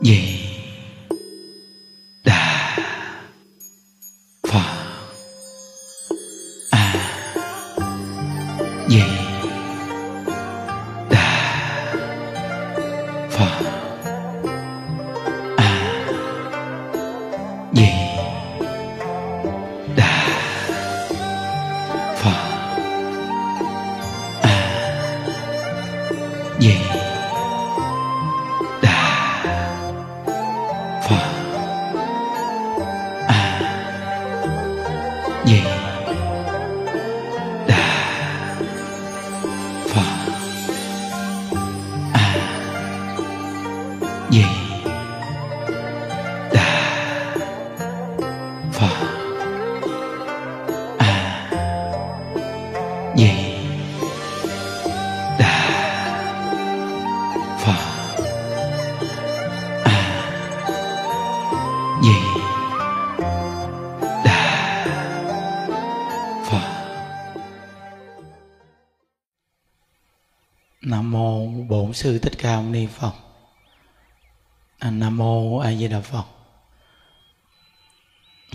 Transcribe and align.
di 0.00 0.29
sư 72.00 72.18
thích 72.18 72.32
ca 72.38 72.56
mâu 72.56 72.70
ni 72.70 72.86
phật. 72.86 73.12
À, 74.78 74.90
nam 74.90 75.16
mô 75.16 75.58
a 75.58 75.72
di 75.72 75.88
đà 75.88 76.00
phật. 76.00 76.24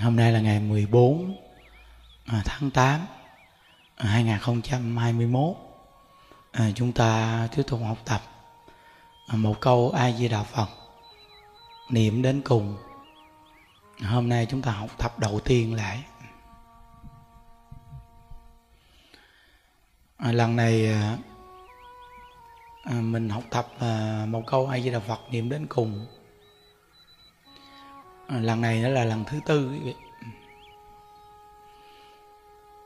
Hôm 0.02 0.16
nay 0.16 0.32
là 0.32 0.40
ngày 0.40 0.60
14 0.60 1.38
à, 2.26 2.42
tháng 2.46 2.72
8 2.72 3.06
2021 3.98 5.56
à, 6.52 6.64
à, 6.66 6.72
chúng 6.76 6.92
ta 6.92 7.48
tiếp 7.56 7.64
tục 7.68 7.80
học 7.84 7.98
tập 8.06 8.22
à, 9.28 9.36
một 9.36 9.62
câu 9.62 9.92
a 9.92 10.12
di 10.12 10.28
đà 10.28 10.44
phật. 10.44 10.68
Niệm 11.90 12.22
đến 12.22 12.42
cùng. 12.42 12.78
Hôm 14.04 14.30
nay 14.30 14.48
chúng 14.50 14.62
ta 14.62 14.72
học 14.72 14.90
tập 14.98 15.20
đầu 15.20 15.40
tiên 15.40 15.74
lại 15.76 16.04
à, 20.18 20.32
lần 20.32 20.56
này 20.56 20.96
à, 22.86 23.02
mình 23.02 23.30
học 23.30 23.44
tập 23.50 23.68
à, 23.80 24.26
một 24.30 24.44
câu 24.48 24.68
ai 24.68 24.82
di 24.82 24.90
đà 24.90 25.00
phật 25.00 25.20
niệm 25.32 25.50
đến 25.50 25.68
cùng. 25.68 26.06
À, 28.28 28.40
lần 28.40 28.62
này 28.62 28.82
nó 28.82 28.90
là 28.90 29.06
lần 29.06 29.24
thứ 29.24 29.40
tư 29.46 29.70
quý 29.72 29.80
vị. 29.80 29.96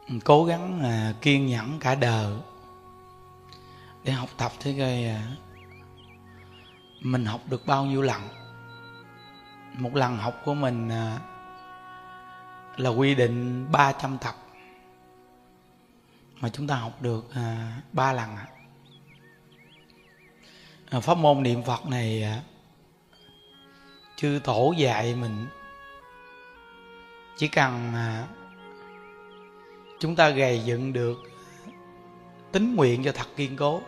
Ừ, 0.08 0.16
cố 0.25 0.45
gắng 0.45 0.83
à, 0.83 1.14
kiên 1.22 1.45
nhẫn 1.45 1.80
cả 1.80 1.95
đời 1.95 2.33
để 4.03 4.11
học 4.11 4.30
tập 4.38 4.52
thế 4.59 4.75
coi 4.80 5.03
à, 5.03 5.27
mình 7.02 7.25
học 7.25 7.42
được 7.50 7.66
bao 7.66 7.86
nhiêu 7.86 8.02
lần. 8.02 8.22
Một 9.73 9.95
lần 9.95 10.17
học 10.17 10.42
của 10.45 10.53
mình 10.53 10.89
à, 10.89 11.20
là 12.77 12.89
quy 12.89 13.16
định 13.16 13.67
300 13.72 14.17
tập. 14.17 14.36
Mà 16.39 16.49
chúng 16.49 16.67
ta 16.67 16.76
học 16.76 17.02
được 17.02 17.33
à, 17.33 17.77
3 17.93 18.14
lần 18.14 18.36
ạ 18.36 18.48
à. 18.54 18.58
À, 20.92 21.00
pháp 21.00 21.17
môn 21.17 21.44
niệm 21.44 21.64
phật 21.64 21.86
này 21.86 22.23
à, 22.23 22.42
chư 24.16 24.39
tổ 24.44 24.73
dạy 24.77 25.16
mình. 25.16 25.48
Chỉ 27.38 27.48
cần 27.48 27.94
à, 27.94 28.27
chúng 30.00 30.16
ta 30.16 30.30
gầy 30.30 30.61
dựng 30.66 30.94
được 30.94 31.17
tính 32.52 32.76
nguyện 32.76 33.04
cho 33.04 33.11
thật 33.11 33.27
kiên 33.36 33.55
cố. 33.58 33.82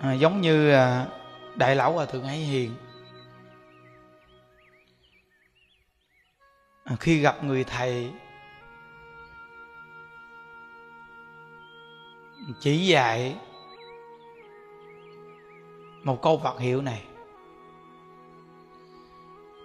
À, 0.00 0.12
giống 0.12 0.40
như 0.40 0.72
đại 1.54 1.76
lão 1.76 1.92
hòa 1.92 2.04
thượng 2.04 2.24
ấy 2.24 2.36
hiền. 2.36 2.74
À, 6.84 6.96
khi 7.00 7.20
gặp 7.20 7.44
người 7.44 7.64
thầy 7.64 8.10
chỉ 12.60 12.86
dạy 12.86 13.36
một 16.04 16.22
câu 16.22 16.38
Phật 16.38 16.60
hiệu 16.60 16.82
này. 16.82 17.02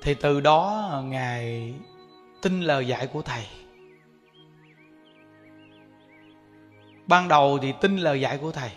Thì 0.02 0.14
từ 0.14 0.42
đó 0.42 0.92
ngài 1.06 1.74
tin 2.42 2.62
lời 2.62 2.88
dạy 2.88 3.08
của 3.08 3.22
thầy. 3.22 3.48
Ban 7.08 7.28
đầu 7.28 7.60
thì 7.62 7.74
tin 7.82 7.98
lời 7.98 8.22
dạy 8.22 8.38
của 8.38 8.52
thầy. 8.52 8.72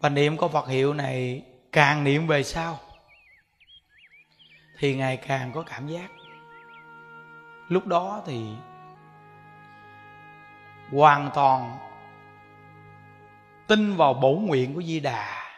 Và 0.00 0.08
niệm 0.08 0.36
có 0.36 0.48
Phật 0.48 0.68
hiệu 0.68 0.94
này 0.94 1.42
càng 1.72 2.04
niệm 2.04 2.26
về 2.26 2.42
sau, 2.42 2.78
thì 4.78 4.96
ngày 4.96 5.16
càng 5.16 5.52
có 5.52 5.62
cảm 5.62 5.86
giác. 5.86 6.10
Lúc 7.68 7.86
đó 7.86 8.22
thì 8.26 8.46
hoàn 10.92 11.30
toàn 11.34 11.78
tin 13.70 13.96
vào 13.96 14.14
bổ 14.14 14.32
nguyện 14.32 14.74
của 14.74 14.82
di 14.82 15.00
đà. 15.00 15.52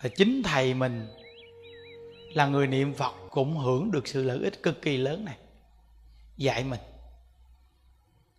Và 0.00 0.08
chính 0.16 0.42
thầy 0.42 0.74
mình 0.74 1.08
là 2.34 2.46
người 2.46 2.66
niệm 2.66 2.94
phật 2.94 3.14
cũng 3.30 3.56
hưởng 3.56 3.90
được 3.90 4.06
sự 4.08 4.24
lợi 4.24 4.38
ích 4.38 4.62
cực 4.62 4.82
kỳ 4.82 4.96
lớn 4.96 5.24
này. 5.24 5.36
Dạy 6.36 6.64
mình. 6.64 6.80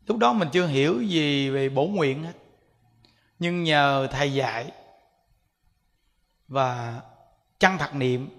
Lúc 0.07 0.17
đó 0.17 0.33
mình 0.33 0.47
chưa 0.53 0.67
hiểu 0.67 1.01
gì 1.01 1.49
về 1.49 1.69
bổ 1.69 1.85
nguyện 1.85 2.23
hết. 2.23 2.33
Nhưng 3.39 3.63
nhờ 3.63 4.07
thầy 4.11 4.33
dạy 4.33 4.71
và 6.47 7.01
chân 7.59 7.77
thật 7.77 7.95
niệm, 7.95 8.29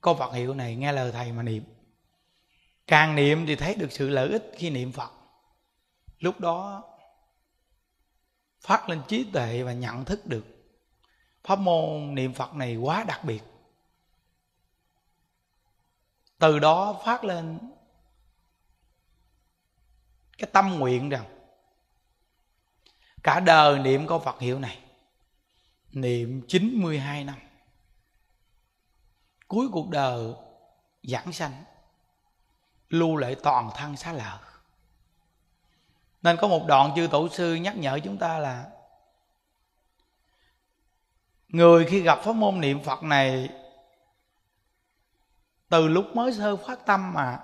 có 0.00 0.14
Phật 0.14 0.32
hiệu 0.32 0.54
này, 0.54 0.76
nghe 0.76 0.92
lời 0.92 1.12
thầy 1.12 1.32
mà 1.32 1.42
niệm. 1.42 1.64
Càng 2.86 3.14
niệm 3.14 3.46
thì 3.46 3.56
thấy 3.56 3.74
được 3.74 3.92
sự 3.92 4.08
lợi 4.08 4.28
ích 4.28 4.52
khi 4.56 4.70
niệm 4.70 4.92
Phật. 4.92 5.10
Lúc 6.18 6.40
đó 6.40 6.84
phát 8.62 8.88
lên 8.88 9.02
trí 9.08 9.30
tuệ 9.32 9.62
và 9.62 9.72
nhận 9.72 10.04
thức 10.04 10.26
được. 10.26 10.44
Pháp 11.44 11.58
môn 11.58 12.14
niệm 12.14 12.34
Phật 12.34 12.54
này 12.54 12.76
quá 12.76 13.04
đặc 13.04 13.24
biệt. 13.24 13.42
Từ 16.38 16.58
đó 16.58 17.00
phát 17.04 17.24
lên 17.24 17.58
cái 20.38 20.50
tâm 20.52 20.78
nguyện 20.78 21.08
rằng 21.08 21.38
cả 23.22 23.40
đời 23.40 23.78
niệm 23.78 24.06
câu 24.06 24.18
Phật 24.18 24.40
hiệu 24.40 24.58
này, 24.58 24.78
niệm 25.92 26.42
92 26.48 27.24
năm, 27.24 27.38
cuối 29.48 29.68
cuộc 29.72 29.88
đời 29.88 30.34
giảng 31.02 31.32
sanh, 31.32 31.64
lưu 32.88 33.16
lại 33.16 33.36
toàn 33.42 33.70
thân 33.76 33.96
xá 33.96 34.12
lợi 34.12 34.38
nên 36.22 36.36
có 36.36 36.48
một 36.48 36.64
đoạn 36.66 36.92
chư 36.96 37.08
tổ 37.10 37.28
sư 37.28 37.54
nhắc 37.54 37.76
nhở 37.76 37.98
chúng 38.04 38.18
ta 38.18 38.38
là, 38.38 38.66
người 41.48 41.84
khi 41.84 42.00
gặp 42.00 42.18
pháp 42.24 42.32
môn 42.32 42.60
niệm 42.60 42.82
phật 42.82 43.02
này, 43.02 43.48
từ 45.68 45.88
lúc 45.88 46.16
mới 46.16 46.32
sơ 46.32 46.56
phát 46.56 46.86
tâm 46.86 47.12
mà 47.12 47.40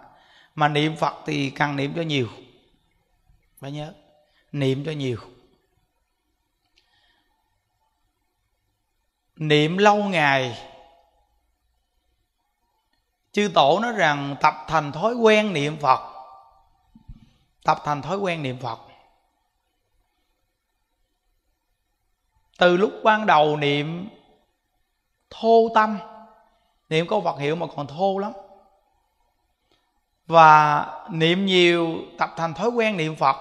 mà 0.54 0.69
niệm 0.69 0.96
phật 0.96 1.14
thì 1.26 1.50
cần 1.50 1.76
niệm 1.76 1.92
cho 1.96 2.02
nhiều. 2.02 2.28
Phải 3.58 3.72
nhớ, 3.72 3.92
niệm 4.52 4.84
cho 4.86 4.92
nhiều. 4.92 5.19
Niệm 9.36 9.78
lâu 9.78 9.96
ngày, 9.96 10.58
chư 13.32 13.50
tổ 13.54 13.78
nói 13.82 13.92
rằng 13.92 14.36
tập 14.40 14.54
thành 14.69 14.92
thói 14.92 15.14
quen 15.14 15.52
niệm 15.52 15.76
phật 15.81 16.18
tập 17.69 17.82
thành 17.85 18.03
thói 18.03 18.17
quen 18.17 18.43
niệm 18.43 18.59
phật. 18.59 18.79
Từ 22.59 22.76
lúc 22.76 22.93
ban 23.05 23.26
đầu 23.26 23.56
niệm 23.56 24.09
thô 25.31 25.69
tâm, 25.75 25.99
niệm 26.88 27.06
câu 27.09 27.20
phật 27.20 27.38
hiệu 27.38 27.56
mà 27.56 27.67
còn 27.76 27.87
thô 27.87 28.19
lắm. 28.19 28.32
Và 30.26 30.87
niệm 31.11 31.47
nhiều, 31.47 31.97
tập 32.19 32.31
thành 32.37 32.55
thói 32.55 32.69
quen 32.69 32.97
niệm 32.97 33.17
phật. 33.17 33.37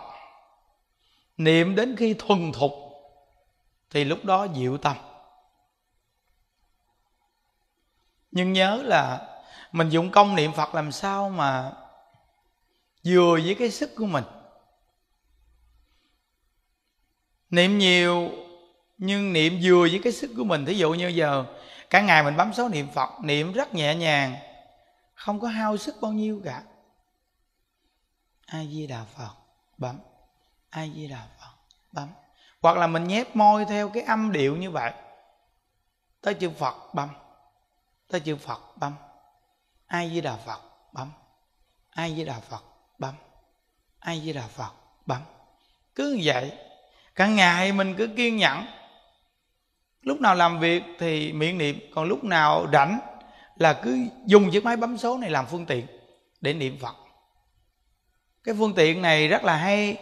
Niệm 1.38 1.76
đến 1.76 1.96
khi 1.96 2.16
thuần 2.20 2.52
thục, 2.52 2.72
thì 3.90 4.04
lúc 4.04 4.20
đó 4.26 4.44
dịu 4.44 4.78
tâm. 4.78 4.96
Nhưng 8.32 8.54
nhớ 8.54 8.82
là 8.84 9.28
mình 9.72 9.90
dụng 9.90 10.12
công 10.12 10.36
niệm 10.36 10.52
phật 10.54 10.76
làm 10.76 10.92
sao 10.92 11.30
mà 11.30 11.74
vừa 13.07 13.39
với 13.44 13.56
cái 13.59 13.71
sức 13.71 13.95
của 13.95 14.06
mình. 14.06 14.24
Niệm 17.50 17.77
nhiều 17.77 18.31
nhưng 18.98 19.33
niệm 19.33 19.59
vừa 19.63 19.81
với 19.81 20.00
cái 20.04 20.13
sức 20.13 20.31
của 20.38 20.44
mình. 20.44 20.65
Thí 20.65 20.74
dụ 20.74 20.94
như 20.94 21.07
giờ, 21.07 21.45
cả 21.89 22.01
ngày 22.01 22.24
mình 22.24 22.38
bấm 22.38 22.54
số 22.54 22.69
niệm 22.69 22.88
phật, 22.94 23.09
niệm 23.21 23.54
rất 23.54 23.74
nhẹ 23.74 23.95
nhàng, 23.95 24.36
không 25.13 25.39
có 25.39 25.48
hao 25.48 25.77
sức 25.77 25.95
bao 26.01 26.12
nhiêu 26.12 26.42
cả. 26.45 26.63
A 28.45 28.63
di 28.63 28.88
đà 28.88 29.04
phật, 29.04 29.33
bấm. 29.77 30.00
A 30.69 30.88
di 30.95 31.07
đà 31.07 31.27
phật, 31.39 31.54
bấm. 31.92 32.09
Hoặc 32.62 32.77
là 32.77 32.88
mình 32.88 33.07
nhép 33.07 33.36
môi 33.36 33.65
theo 33.65 33.89
cái 33.89 34.04
âm 34.04 34.31
điệu 34.31 34.57
như 34.57 34.71
vậy. 34.71 34.94
Tới 36.21 36.33
chữ 36.33 36.50
phật, 36.50 36.94
bấm. 36.94 37.09
Tới 38.07 38.19
chữ 38.19 38.36
phật, 38.36 38.77
bấm. 38.77 38.94
A 39.88 40.07
di 40.07 40.21
đà 40.21 40.36
phật, 40.36 40.62
bấm. 40.94 41.12
A 41.89 42.09
di 42.09 42.25
đà 42.25 42.39
phật 42.39 42.63
bấm. 43.00 43.16
Ai 44.00 44.22
với 44.24 44.34
đà 44.34 44.48
phật? 44.48 44.72
Bấm. 45.06 45.22
Cứ 45.96 46.14
như 46.14 46.22
vậy, 46.24 46.52
cả 47.16 47.28
ngày 47.28 47.72
mình 47.72 47.96
cứ 47.98 48.08
kiên 48.08 48.38
nhẫn. 48.38 48.66
Lúc 50.02 50.22
nào 50.22 50.36
làm 50.36 50.60
việc 50.60 50.84
thì 51.00 51.34
miệng 51.34 51.58
niệm, 51.58 51.80
còn 51.96 52.08
lúc 52.08 52.24
nào 52.24 52.68
rảnh 52.74 53.00
là 53.56 53.74
cứ 53.84 53.98
dùng 54.26 54.52
chiếc 54.52 54.66
máy 54.66 54.78
bấm 54.78 54.98
số 54.98 55.18
này 55.18 55.30
làm 55.30 55.46
phương 55.46 55.66
tiện 55.66 55.88
để 56.42 56.54
niệm 56.54 56.78
phật. 56.80 56.96
Cái 58.44 58.56
phương 58.60 58.74
tiện 58.74 59.02
này 59.02 59.28
rất 59.28 59.44
là 59.44 59.56
hay. 59.56 59.98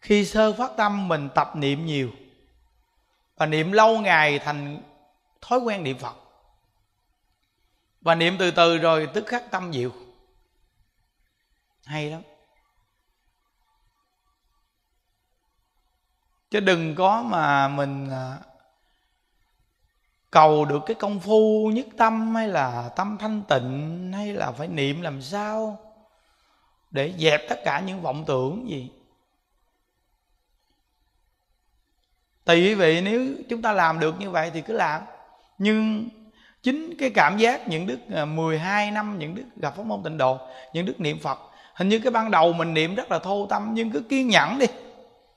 Khi 0.00 0.24
sơ 0.24 0.52
phát 0.52 0.70
tâm, 0.76 1.08
mình 1.08 1.28
tập 1.34 1.56
niệm 1.56 1.86
nhiều. 1.86 2.10
Và 3.36 3.46
niệm 3.46 3.72
lâu 3.72 3.98
ngày 3.98 4.38
thành 4.38 4.82
thói 5.40 5.58
quen 5.58 5.82
niệm 5.82 5.98
phật. 5.98 6.16
Và 8.00 8.14
niệm 8.14 8.36
từ 8.38 8.50
từ 8.50 8.78
rồi 8.78 9.08
tức 9.14 9.26
khắc 9.26 9.50
tâm 9.50 9.72
diệu 9.72 9.90
hay 11.84 12.10
lắm. 12.10 12.22
Chứ 16.50 16.60
đừng 16.60 16.94
có 16.94 17.22
mà 17.22 17.68
mình 17.68 18.10
à, 18.10 18.38
cầu 20.30 20.64
được 20.64 20.82
cái 20.86 20.94
công 20.94 21.20
phu 21.20 21.70
nhất 21.74 21.86
tâm 21.96 22.34
hay 22.34 22.48
là 22.48 22.90
tâm 22.96 23.16
thanh 23.20 23.42
tịnh 23.48 24.10
hay 24.14 24.32
là 24.32 24.52
phải 24.52 24.68
niệm 24.68 25.02
làm 25.02 25.22
sao 25.22 25.78
để 26.90 27.14
dẹp 27.18 27.40
tất 27.48 27.60
cả 27.64 27.80
những 27.80 28.02
vọng 28.02 28.24
tưởng 28.26 28.68
gì. 28.68 28.90
Tại 32.44 32.56
quý 32.56 32.74
vị 32.74 33.00
nếu 33.00 33.34
chúng 33.48 33.62
ta 33.62 33.72
làm 33.72 34.00
được 34.00 34.20
như 34.20 34.30
vậy 34.30 34.50
thì 34.54 34.60
cứ 34.60 34.72
làm. 34.72 35.02
Nhưng 35.58 36.08
chính 36.62 36.94
cái 36.98 37.10
cảm 37.10 37.38
giác 37.38 37.68
những 37.68 37.86
đức 37.86 37.98
à, 38.14 38.24
12 38.24 38.90
năm 38.90 39.18
những 39.18 39.34
đức 39.34 39.44
gặp 39.56 39.76
pháp 39.76 39.86
môn 39.86 40.02
tịnh 40.02 40.18
độ, 40.18 40.38
những 40.72 40.86
đức 40.86 41.00
niệm 41.00 41.18
phật 41.18 41.38
hình 41.74 41.88
như 41.88 41.98
cái 41.98 42.10
ban 42.10 42.30
đầu 42.30 42.52
mình 42.52 42.74
niệm 42.74 42.94
rất 42.94 43.10
là 43.10 43.18
thô 43.18 43.46
tâm, 43.46 43.70
nhưng 43.74 43.90
cứ 43.90 44.00
kiên 44.00 44.28
nhẫn 44.28 44.58
đi. 44.58 44.66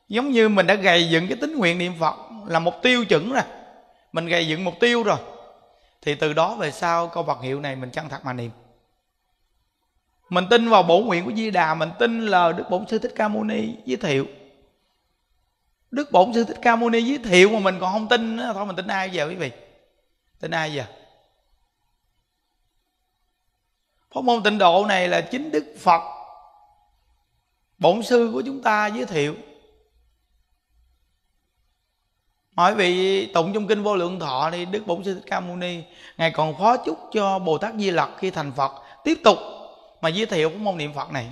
Giống 0.07 0.31
như 0.31 0.49
mình 0.49 0.67
đã 0.67 0.75
gầy 0.75 1.09
dựng 1.09 1.27
cái 1.27 1.37
tính 1.41 1.57
nguyện 1.57 1.77
niệm 1.77 1.93
phật 1.99 2.15
là 2.47 2.59
mục 2.59 2.75
tiêu 2.81 3.05
chuẩn 3.05 3.31
rồi. 3.31 3.43
Mình 4.11 4.25
gầy 4.25 4.47
dựng 4.47 4.63
mục 4.63 4.73
tiêu 4.79 5.03
rồi. 5.03 5.17
Thì 6.01 6.15
từ 6.15 6.33
đó 6.33 6.55
về 6.55 6.71
sau, 6.71 7.07
câu 7.07 7.23
vật 7.23 7.41
hiệu 7.41 7.59
này 7.59 7.75
mình 7.75 7.89
chân 7.89 8.09
thật 8.09 8.25
mà 8.25 8.33
niệm. 8.33 8.51
Mình 10.29 10.45
tin 10.49 10.69
vào 10.69 10.83
bổ 10.83 10.99
nguyện 10.99 11.25
của 11.25 11.31
Di 11.35 11.51
Đà, 11.51 11.73
mình 11.73 11.89
tin 11.99 12.25
là 12.25 12.51
Đức 12.51 12.63
Bổn 12.69 12.87
Sư 12.87 12.99
Thích 12.99 13.13
Ca 13.15 13.27
Mâu 13.27 13.43
Ni 13.43 13.69
giới 13.85 13.97
thiệu. 13.97 14.25
Đức 15.91 16.11
Bổn 16.11 16.33
Sư 16.33 16.43
Thích 16.43 16.57
Ca 16.61 16.75
Mâu 16.75 16.89
Ni 16.89 17.01
giới 17.01 17.17
thiệu 17.17 17.49
mà 17.49 17.59
mình 17.59 17.77
còn 17.79 17.93
không 17.93 18.07
tin 18.07 18.37
thôi 18.37 18.65
mình 18.65 18.75
tin 18.75 18.87
ai 18.87 19.09
giờ 19.09 19.27
quý 19.27 19.35
vị? 19.35 19.51
Tin 20.39 20.51
ai 20.51 20.73
giờ? 20.73 20.83
Pháp 24.13 24.21
môn 24.23 24.43
tịnh 24.43 24.57
độ 24.57 24.85
này 24.87 25.07
là 25.07 25.21
chính 25.21 25.51
Đức 25.51 25.75
Phật 25.79 26.01
Bổn 27.77 28.03
Sư 28.03 28.29
của 28.33 28.41
chúng 28.45 28.61
ta 28.61 28.87
giới 28.87 29.05
thiệu. 29.05 29.35
Hỏi 32.55 32.75
vị 32.75 33.25
tụng 33.33 33.53
trong 33.53 33.67
kinh 33.67 33.83
vô 33.83 33.95
lượng 33.95 34.19
thọ 34.19 34.49
đi 34.49 34.65
đức 34.65 34.87
bổn 34.87 35.03
sư 35.03 35.13
thích 35.13 35.23
ca 35.25 35.39
mâu 35.39 35.55
ni, 35.55 35.83
ngài 36.17 36.31
còn 36.31 36.57
phó 36.57 36.77
chúc 36.77 36.99
cho 37.13 37.39
bồ 37.39 37.57
tát 37.57 37.73
di 37.75 37.91
lặc 37.91 38.09
khi 38.17 38.31
thành 38.31 38.51
phật, 38.51 38.71
tiếp 39.03 39.17
tục 39.23 39.37
mà 40.01 40.09
giới 40.09 40.25
thiệu 40.25 40.49
cái 40.49 40.57
môn 40.57 40.77
niệm 40.77 40.93
phật 40.93 41.11
này. 41.11 41.29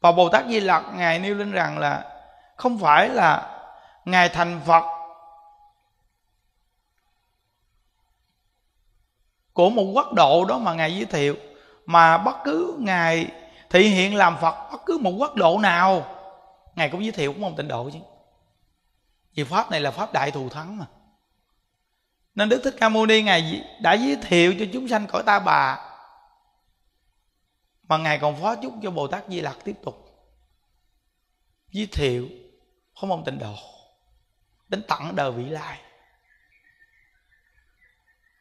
Và 0.00 0.12
bồ 0.12 0.28
tát 0.28 0.44
di 0.48 0.60
lặc, 0.60 0.84
ngài 0.94 1.18
nêu 1.18 1.34
lên 1.34 1.52
rằng 1.52 1.78
là 1.78 2.22
không 2.56 2.78
phải 2.78 3.08
là 3.08 3.60
ngài 4.04 4.28
thành 4.28 4.60
phật 4.66 4.84
của 9.52 9.70
một 9.70 9.84
quốc 9.94 10.12
độ 10.12 10.44
đó 10.44 10.58
mà 10.58 10.74
ngài 10.74 10.94
giới 10.94 11.04
thiệu, 11.04 11.36
mà 11.86 12.18
bất 12.18 12.36
cứ 12.44 12.76
ngài 12.78 13.26
thị 13.70 13.88
hiện 13.88 14.14
làm 14.14 14.36
phật, 14.40 14.68
bất 14.72 14.80
cứ 14.86 14.98
một 14.98 15.10
quốc 15.10 15.34
độ 15.34 15.58
nào. 15.58 16.16
Ngài 16.74 16.90
cũng 16.90 17.02
giới 17.02 17.12
thiệu 17.12 17.32
cũng 17.32 17.42
môn 17.42 17.56
tịnh 17.56 17.68
độ 17.68 17.90
chứ. 17.92 17.98
Vì 19.34 19.44
pháp 19.44 19.70
này 19.70 19.80
là 19.80 19.90
pháp 19.90 20.12
đại 20.12 20.30
thù 20.30 20.48
thắng 20.48 20.78
mà. 20.78 20.86
Nên 22.34 22.48
đức 22.48 22.60
thích 22.64 22.74
ca 22.80 22.88
mâu 22.88 23.06
ni 23.06 23.22
ngài 23.22 23.64
đã 23.80 23.92
giới 23.92 24.16
thiệu 24.16 24.54
cho 24.58 24.64
chúng 24.72 24.88
sanh 24.88 25.06
cõi 25.06 25.22
ta 25.26 25.38
bà. 25.38 25.78
Mà 27.82 27.96
ngài 27.96 28.18
còn 28.18 28.42
phó 28.42 28.56
chúc 28.56 28.74
cho 28.82 28.90
bồ 28.90 29.06
tát 29.06 29.24
di 29.28 29.40
lặc 29.40 29.56
tiếp 29.64 29.76
tục. 29.84 30.06
Giới 31.70 31.86
thiệu 31.92 32.28
không 32.94 33.10
ông 33.10 33.24
tịnh 33.24 33.38
độ 33.38 33.54
đến 34.68 34.82
tận 34.88 35.16
đời 35.16 35.32
vị 35.32 35.44
lai. 35.44 35.80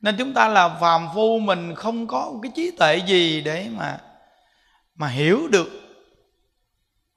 Nên 0.02 0.16
chúng 0.18 0.34
ta 0.34 0.48
là 0.48 0.78
phàm 0.82 1.08
phu 1.14 1.40
mình 1.40 1.76
không 1.76 2.08
có 2.08 2.34
cái 2.44 2.52
trí 2.56 2.72
tuệ 2.72 2.98
gì 2.98 3.42
để 3.42 3.70
mà 3.72 4.00
mà 5.00 5.08
hiểu 5.08 5.48
được. 5.48 5.70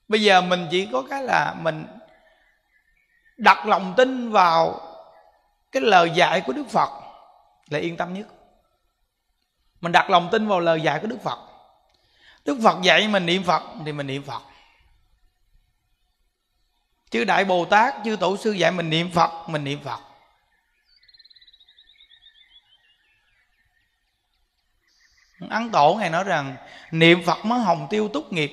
Bây 0.08 0.22
giờ 0.22 0.40
mình 0.40 0.68
chỉ 0.70 0.88
có 0.92 1.02
cái 1.10 1.22
là 1.22 1.54
mình 1.60 1.86
đặt 3.36 3.66
lòng 3.66 3.94
tin 3.96 4.30
vào 4.30 4.80
cái 5.72 5.82
lời 5.82 6.10
dạy 6.14 6.40
của 6.40 6.52
đức 6.52 6.64
phật 6.70 6.88
là 7.70 7.78
yên 7.78 7.96
tâm 7.96 8.14
nhất. 8.14 8.26
Mình 9.80 9.92
đặt 9.92 10.10
lòng 10.10 10.28
tin 10.32 10.48
vào 10.48 10.60
lời 10.60 10.80
dạy 10.80 10.98
của 11.02 11.06
đức 11.06 11.18
phật. 11.22 11.38
Đức 12.44 12.58
phật 12.64 12.82
dạy 12.82 13.08
mình 13.08 13.26
niệm 13.26 13.42
phật 13.42 13.62
thì 13.86 13.92
mình 13.92 14.06
niệm 14.06 14.22
phật. 14.22 14.42
Chư 17.10 17.24
đại 17.24 17.44
bồ 17.44 17.64
tát, 17.64 17.94
chư 18.04 18.16
tổ 18.16 18.36
sư 18.36 18.52
dạy 18.52 18.72
mình 18.72 18.90
niệm 18.90 19.10
phật, 19.10 19.48
mình 19.48 19.64
niệm 19.64 19.80
phật. 19.84 20.00
Ấn 25.50 25.70
tổ 25.70 25.96
ngài 26.00 26.10
nói 26.10 26.24
rằng, 26.24 26.56
niệm 26.90 27.22
phật 27.22 27.44
mới 27.44 27.60
hồng 27.60 27.86
tiêu 27.90 28.08
túc 28.08 28.32
nghiệp. 28.32 28.52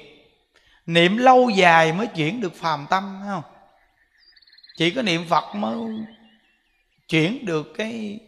Niệm 0.85 1.17
lâu 1.17 1.49
dài 1.49 1.93
mới 1.93 2.07
chuyển 2.07 2.41
được 2.41 2.55
phàm 2.55 2.85
tâm 2.89 3.17
phải 3.19 3.29
không? 3.29 3.43
Chỉ 4.77 4.91
có 4.91 5.01
niệm 5.01 5.25
phật 5.29 5.55
mới 5.55 5.77
chuyển 7.09 7.45
được 7.45 7.73
cái 7.77 8.19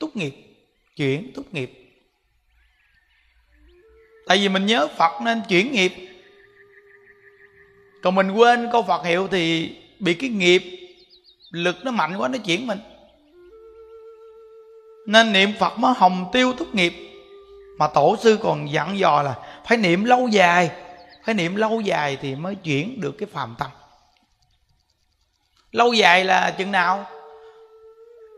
túc 0.00 0.16
nghiệp, 0.16 0.34
chuyển 0.96 1.32
túc 1.34 1.54
nghiệp. 1.54 1.72
Tại 4.26 4.38
vì 4.38 4.48
mình 4.48 4.66
nhớ 4.66 4.88
phật 4.96 5.22
nên 5.22 5.42
chuyển 5.48 5.72
nghiệp. 5.72 5.92
Còn 8.02 8.14
mình 8.14 8.30
quên 8.30 8.68
câu 8.72 8.82
phật 8.82 9.04
hiệu 9.04 9.28
thì 9.28 9.76
bị 9.98 10.14
cái 10.14 10.30
nghiệp 10.30 10.62
lực 11.50 11.76
nó 11.84 11.90
mạnh 11.90 12.16
quá, 12.16 12.28
nó 12.28 12.38
chuyển 12.38 12.66
mình. 12.66 12.78
Nên 15.06 15.32
niệm 15.32 15.52
phật 15.58 15.78
mới 15.78 15.94
hồng 15.96 16.28
tiêu 16.32 16.52
túc 16.52 16.74
nghiệp 16.74 17.05
mà 17.78 17.86
tổ 17.86 18.16
sư 18.20 18.38
còn 18.42 18.72
dặn 18.72 18.98
dò 18.98 19.22
là 19.22 19.34
phải 19.64 19.78
niệm 19.78 20.04
lâu 20.04 20.28
dài. 20.28 20.70
Phải 21.24 21.34
niệm 21.34 21.56
lâu 21.56 21.80
dài 21.80 22.18
thì 22.20 22.34
mới 22.34 22.54
chuyển 22.54 23.00
được 23.00 23.14
cái 23.18 23.28
phàm 23.32 23.54
tâm. 23.58 23.70
Lâu 25.72 25.92
dài 25.92 26.24
là 26.24 26.50
chừng 26.50 26.72
nào? 26.72 27.06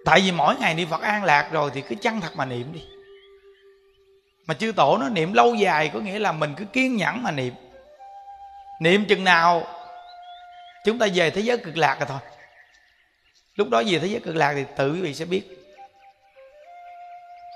Tại 0.05 0.21
vì 0.21 0.33
mỗi 0.33 0.57
ngày 0.57 0.75
niệm 0.75 0.89
phật 0.89 1.03
an 1.03 1.25
lạc 1.25 1.49
rồi 1.53 1.71
thì 1.75 1.81
cứ 1.81 1.95
chăng 1.95 2.21
thật 2.21 2.37
mà 2.37 2.45
niệm 2.45 2.73
đi. 2.73 2.85
Mà 4.47 4.55
chư 4.55 4.73
tổ 4.73 4.99
nó 4.99 5.09
niệm 5.09 5.33
lâu 5.33 5.55
dài 5.55 5.91
có 5.95 6.01
nghĩa 6.01 6.19
là 6.19 6.33
mình 6.33 6.55
cứ 6.57 6.65
kiên 6.65 6.97
nhẫn 6.97 7.23
mà 7.23 7.31
niệm. 7.31 7.55
Niệm 8.81 9.05
chừng 9.09 9.25
nào? 9.25 9.67
Chúng 10.85 10.99
ta 10.99 11.07
về 11.15 11.31
thế 11.31 11.41
giới 11.41 11.59
cực 11.59 11.77
lạc 11.77 11.97
rồi 12.01 12.07
thôi. 12.09 12.19
Lúc 13.55 13.69
đó 13.69 13.83
về 13.87 13.99
thế 13.99 14.07
giới 14.07 14.21
cực 14.21 14.37
lạc 14.37 14.53
thì 14.57 14.65
tự 14.77 14.93
quý 14.93 15.01
vị 15.01 15.15
sẽ 15.15 15.25
biết 15.25 15.58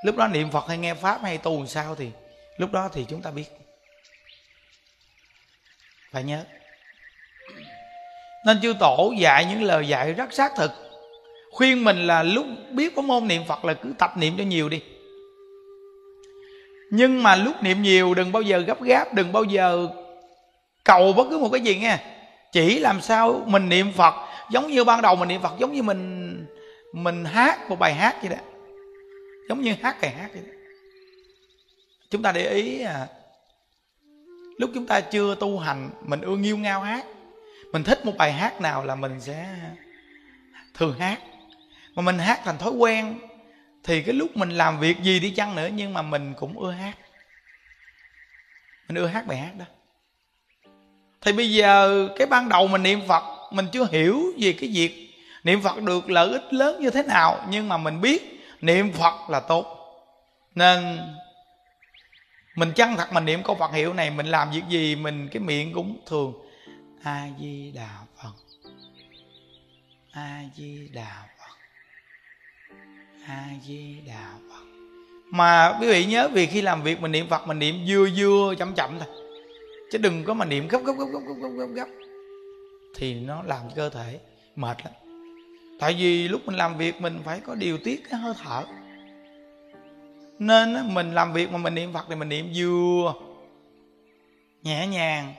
lúc 0.02 0.16
đó 0.16 0.26
niệm 0.28 0.50
phật 0.50 0.68
hay 0.68 0.78
nghe 0.78 0.94
pháp 0.94 1.22
hay 1.22 1.38
tu 1.38 1.58
làm 1.58 1.66
sao 1.66 1.94
thì 1.94 2.10
lúc 2.56 2.72
đó 2.72 2.88
thì 2.92 3.06
chúng 3.08 3.22
ta 3.22 3.30
biết. 3.30 3.44
Phải 6.12 6.22
nhớ. 6.22 6.44
Nên 8.46 8.60
chư 8.62 8.74
tổ 8.80 9.12
dạy 9.18 9.44
những 9.44 9.62
lời 9.62 9.88
dạy 9.88 10.12
rất 10.12 10.32
xác 10.32 10.52
thực. 10.56 10.70
Khuyên 11.52 11.84
mình 11.84 12.06
là 12.06 12.22
lúc 12.22 12.46
biết 12.70 12.94
có 12.96 13.02
môn 13.02 13.28
niệm 13.28 13.42
phật 13.48 13.64
là 13.64 13.74
cứ 13.74 13.94
tập 13.98 14.12
niệm 14.16 14.34
cho 14.38 14.44
nhiều 14.44 14.68
đi. 14.68 14.82
Nhưng 16.90 17.22
mà 17.22 17.36
lúc 17.36 17.62
niệm 17.62 17.82
nhiều 17.82 18.14
đừng 18.14 18.32
bao 18.32 18.42
giờ 18.42 18.58
gấp 18.58 18.82
gáp, 18.82 19.14
đừng 19.14 19.32
bao 19.32 19.44
giờ 19.44 19.88
cầu 20.84 21.12
bất 21.12 21.26
cứ 21.30 21.38
một 21.38 21.48
cái 21.52 21.60
gì 21.60 21.76
nghe. 21.76 21.98
Chỉ 22.52 22.78
làm 22.78 23.00
sao 23.00 23.42
mình 23.46 23.68
niệm 23.68 23.92
phật 23.92 24.14
giống 24.50 24.70
như 24.70 24.84
ban 24.84 25.02
đầu 25.02 25.16
mình 25.16 25.28
niệm 25.28 25.42
phật, 25.42 25.52
giống 25.58 25.72
như 25.72 25.82
mình 25.82 26.46
mình 26.92 27.24
hát 27.24 27.70
một 27.70 27.78
bài 27.78 27.94
hát 27.94 28.16
vậy 28.22 28.30
đó 28.30 28.51
giống 29.48 29.60
như 29.60 29.74
hát 29.82 29.96
bài 30.00 30.10
hát 30.10 30.30
vậy 30.32 30.42
chúng 32.10 32.22
ta 32.22 32.32
để 32.32 32.50
ý 32.50 32.80
à 32.80 33.06
lúc 34.58 34.70
chúng 34.74 34.86
ta 34.86 35.00
chưa 35.00 35.34
tu 35.34 35.58
hành, 35.58 35.90
mình 36.02 36.20
ưa 36.20 36.36
nghiêu 36.36 36.56
ngao 36.58 36.80
hát. 36.80 37.06
Mình 37.72 37.84
thích 37.84 38.06
một 38.06 38.12
bài 38.18 38.32
hát 38.32 38.60
nào 38.60 38.84
là 38.84 38.94
mình 38.94 39.20
sẽ 39.20 39.46
thường 40.74 40.98
hát. 40.98 41.20
Mà 41.94 42.02
mình 42.02 42.18
hát 42.18 42.40
thành 42.44 42.58
thói 42.58 42.70
quen, 42.70 43.18
thì 43.84 44.02
cái 44.02 44.14
lúc 44.14 44.36
mình 44.36 44.50
làm 44.50 44.80
việc 44.80 44.96
gì 45.02 45.20
đi 45.20 45.30
chăng 45.30 45.56
nữa, 45.56 45.68
nhưng 45.74 45.94
mà 45.94 46.02
mình 46.02 46.34
cũng 46.38 46.58
ưa 46.58 46.70
hát. 46.70 46.98
Mình 48.88 48.96
ưa 48.96 49.06
hát 49.06 49.26
bài 49.26 49.38
hát 49.38 49.52
đó. 49.58 49.64
Thì 51.20 51.32
bây 51.32 51.52
giờ 51.52 52.08
cái 52.18 52.26
ban 52.26 52.48
đầu 52.48 52.66
mình 52.66 52.82
niệm 52.82 53.00
phật, 53.08 53.22
mình 53.52 53.66
chưa 53.72 53.86
hiểu 53.90 54.22
về 54.38 54.52
cái 54.52 54.70
việc 54.72 55.10
niệm 55.44 55.62
phật 55.62 55.82
được 55.82 56.10
lợi 56.10 56.32
ích 56.32 56.52
lớn 56.52 56.80
như 56.80 56.90
thế 56.90 57.02
nào, 57.02 57.46
nhưng 57.50 57.68
mà 57.68 57.76
mình 57.76 58.00
biết 58.00 58.41
niệm 58.62 58.92
phật 58.92 59.30
là 59.30 59.40
tốt. 59.40 59.78
Nên 60.54 60.98
mình 62.56 62.72
chân 62.76 62.96
thật 62.96 63.12
mình 63.12 63.24
niệm 63.24 63.42
câu 63.42 63.56
phật 63.56 63.72
hiệu 63.72 63.92
này 63.94 64.10
mình 64.10 64.26
làm 64.26 64.50
việc 64.50 64.62
gì 64.68 64.96
mình 64.96 65.28
cái 65.32 65.42
miệng 65.42 65.72
cũng 65.72 66.00
thường. 66.06 66.32
A 67.02 67.28
di 67.40 67.72
đà 67.74 67.98
phật 68.16 68.32
a 70.12 70.42
di 70.56 70.88
đà 70.92 71.28
phật 71.38 71.56
a 73.26 73.48
di 73.66 74.00
đà 74.06 74.32
phật 74.50 74.64
mà 75.30 75.78
quý 75.80 75.88
vị 75.88 76.04
nhớ 76.04 76.28
vì 76.32 76.46
khi 76.46 76.62
làm 76.62 76.82
việc 76.82 77.00
mình 77.00 77.12
niệm 77.12 77.28
phật 77.28 77.46
mình 77.46 77.58
niệm 77.58 77.84
vừa 77.88 78.08
vừa 78.16 78.54
chậm 78.58 78.74
chậm 78.74 78.98
thôi. 78.98 79.08
Chứ 79.92 79.98
đừng 79.98 80.24
có 80.24 80.34
mà 80.34 80.44
niệm 80.44 80.68
gấp 80.68 80.78
gấp 80.84 80.92
gấp 80.98 81.04
gấp 81.12 81.20
gấp 81.26 81.34
gấp 81.42 81.48
gấp, 81.48 81.66
gấp. 81.66 81.88
thì 82.94 83.14
nó 83.14 83.42
làm 83.42 83.60
cho 83.68 83.74
cơ 83.76 83.90
thể 83.90 84.20
mệt 84.56 84.76
lắm 84.84 85.01
tại 85.78 85.94
vì 85.94 86.28
lúc 86.28 86.42
mình 86.46 86.56
làm 86.56 86.76
việc 86.76 87.00
mình 87.00 87.20
phải 87.24 87.40
có 87.40 87.54
điều 87.54 87.78
tiết 87.78 88.02
cái 88.10 88.20
hơi 88.20 88.34
thở. 88.44 88.64
Nên 90.38 90.94
mình 90.94 91.14
làm 91.14 91.32
việc 91.32 91.50
mà 91.50 91.58
mình 91.58 91.74
niệm 91.74 91.92
phật 91.92 92.06
thì 92.08 92.14
mình 92.14 92.28
niệm 92.28 92.52
vừa. 92.54 93.14
Nhẹ 94.62 94.86
nhàng. 94.86 95.34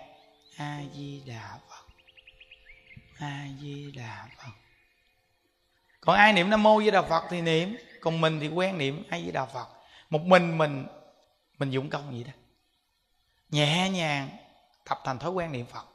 A 0.58 0.82
di 0.94 1.22
đà 1.26 1.60
phật 1.70 1.86
a 3.20 3.48
di 3.62 3.92
đà 3.92 4.28
phật 4.38 4.52
còn 6.02 6.16
ai 6.16 6.34
niệm 6.34 6.50
nam 6.50 6.64
mô 6.64 6.82
di 6.82 6.92
đà 6.92 7.02
phật 7.02 7.24
thì 7.30 7.42
niệm. 7.42 7.76
Còn 8.02 8.22
mình 8.22 8.40
thì 8.40 8.48
quen 8.48 8.78
niệm 8.78 9.04
a 9.10 9.20
di 9.20 9.32
đà 9.32 9.46
phật. 9.46 9.68
Một 10.10 10.22
mình 10.22 10.58
mình 10.58 10.86
mình 11.58 11.72
dụng 11.72 11.90
công 11.90 12.12
vậy 12.12 12.24
đó. 12.24 12.32
Nhẹ 13.50 13.90
nhàng, 13.90 14.30
tập 14.86 15.00
thành 15.06 15.20
thói 15.20 15.32
quen 15.32 15.52
niệm 15.52 15.66
phật 15.66 15.86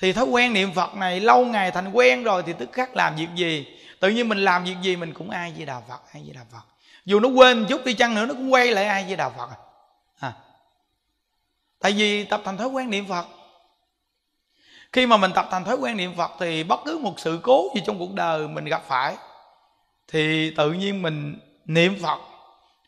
thì 0.00 0.12
thói 0.12 0.24
quen 0.24 0.52
niệm 0.52 0.72
phật 0.72 0.94
này 0.94 1.20
lâu 1.20 1.46
ngày 1.46 1.70
thành 1.70 1.92
quen 1.92 2.24
rồi 2.24 2.42
thì 2.46 2.52
tức 2.58 2.68
khắc 2.72 2.96
làm 2.96 3.16
việc 3.16 3.28
gì 3.34 3.66
tự 4.00 4.08
nhiên 4.08 4.28
mình 4.28 4.38
làm 4.38 4.64
việc 4.64 4.76
gì 4.82 4.96
mình 4.96 5.14
cũng 5.14 5.30
ai 5.30 5.54
di 5.58 5.64
đà 5.64 5.80
phật, 5.80 6.00
ai 6.12 6.22
di 6.26 6.32
đà 6.32 6.40
phật 6.52 6.62
dù 7.04 7.20
nó 7.20 7.28
quên 7.28 7.66
chút 7.68 7.84
đi 7.84 7.94
chăng 7.94 8.14
nữa 8.14 8.26
nó 8.26 8.34
cũng 8.34 8.52
quay 8.52 8.70
lại 8.70 8.84
ai 8.84 9.06
di 9.08 9.16
đà 9.16 9.28
phật 9.28 9.48
à. 9.50 9.56
à. 10.20 10.32
tại 11.80 11.92
vì 11.92 12.24
tập 12.24 12.42
thành 12.44 12.56
thói 12.56 12.68
quen 12.68 12.90
niệm 12.90 13.06
phật 13.08 13.26
khi 14.92 15.06
mà 15.06 15.16
mình 15.16 15.32
tập 15.34 15.48
thành 15.50 15.64
thói 15.64 15.76
quen 15.76 15.96
niệm 15.96 16.14
phật 16.16 16.30
thì 16.40 16.64
bất 16.64 16.80
cứ 16.84 16.98
một 16.98 17.20
sự 17.20 17.40
cố 17.42 17.72
gì 17.74 17.82
trong 17.86 17.98
cuộc 17.98 18.14
đời 18.14 18.48
mình 18.48 18.64
gặp 18.64 18.82
phải, 18.88 19.16
thì 20.08 20.54
tự 20.56 20.72
nhiên 20.72 21.02
mình 21.02 21.38
niệm 21.64 21.96
phật 22.02 22.18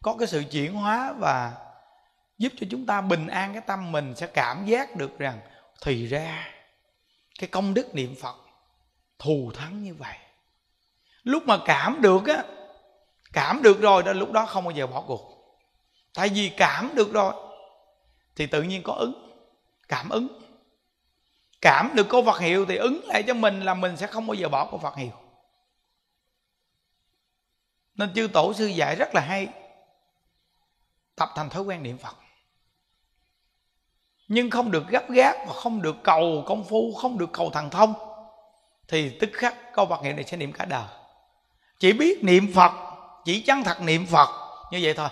có 0.02 0.16
cái 0.18 0.28
sự 0.28 0.44
chuyển 0.50 0.74
hóa 0.74 1.14
và 1.18 1.52
giúp 2.38 2.52
cho 2.60 2.66
chúng 2.70 2.86
ta 2.86 3.00
bình 3.00 3.26
an, 3.26 3.52
cái 3.52 3.62
tâm 3.66 3.92
mình 3.92 4.14
sẽ 4.16 4.26
cảm 4.26 4.66
giác 4.66 4.96
được 4.96 5.18
rằng 5.18 5.38
thì 5.82 6.06
ra 6.06 6.48
cái 7.42 7.48
công 7.48 7.74
đức 7.74 7.94
niệm 7.94 8.14
phật 8.20 8.36
thù 9.18 9.50
thắng 9.54 9.82
như 9.82 9.94
vậy. 9.94 10.16
Lúc 11.22 11.42
mà 11.46 11.58
cảm 11.64 12.00
được 12.00 12.26
á, 12.26 12.44
cảm 13.32 13.62
được 13.62 13.80
rồi 13.80 14.02
đó, 14.02 14.12
lúc 14.12 14.32
đó 14.32 14.46
không 14.46 14.64
bao 14.64 14.70
giờ 14.70 14.86
bỏ 14.86 15.04
cuộc. 15.06 15.56
Tại 16.14 16.28
vì 16.28 16.52
cảm 16.56 16.90
được 16.94 17.12
rồi, 17.12 17.34
thì 18.36 18.46
tự 18.46 18.62
nhiên 18.62 18.82
có 18.82 18.92
ứng, 18.92 19.46
cảm 19.88 20.08
ứng. 20.08 20.28
Cảm 21.60 21.90
được 21.94 22.06
câu 22.08 22.24
Phật 22.24 22.40
hiệu 22.40 22.66
thì 22.68 22.76
ứng 22.76 23.04
lại 23.04 23.22
cho 23.26 23.34
mình 23.34 23.60
là 23.60 23.74
mình 23.74 23.96
sẽ 23.96 24.06
không 24.06 24.26
bao 24.26 24.34
giờ 24.34 24.48
bỏ 24.48 24.70
câu 24.70 24.78
Phật 24.78 24.96
hiệu. 24.96 25.12
Nên 27.94 28.14
chư 28.14 28.28
tổ 28.32 28.52
sư 28.52 28.66
dạy 28.66 28.96
rất 28.96 29.14
là 29.14 29.20
hay, 29.20 29.48
tập 31.16 31.28
thành 31.34 31.48
thói 31.48 31.62
quen 31.62 31.82
niệm 31.82 31.98
Phật 31.98 32.16
nhưng 34.32 34.50
không 34.50 34.70
được 34.70 34.88
gấp 34.88 35.10
gáp 35.10 35.36
và 35.46 35.52
không 35.52 35.82
được 35.82 35.96
cầu 36.02 36.44
công 36.46 36.64
phu, 36.64 36.94
không 36.94 37.18
được 37.18 37.32
cầu 37.32 37.50
thần 37.50 37.70
thông, 37.70 37.94
thì 38.88 39.18
tức 39.18 39.30
khắc 39.32 39.72
câu 39.72 39.86
Phật 39.86 40.02
hiệu 40.02 40.14
này 40.14 40.24
sẽ 40.24 40.36
niệm 40.36 40.52
cả 40.52 40.64
đời. 40.64 40.84
Chỉ 41.78 41.92
biết 41.92 42.24
niệm 42.24 42.52
Phật, 42.54 42.72
chỉ 43.24 43.40
chân 43.40 43.64
thật 43.64 43.80
niệm 43.80 44.06
Phật, 44.06 44.28
như 44.70 44.78
vậy 44.82 44.94
thôi. 44.94 45.08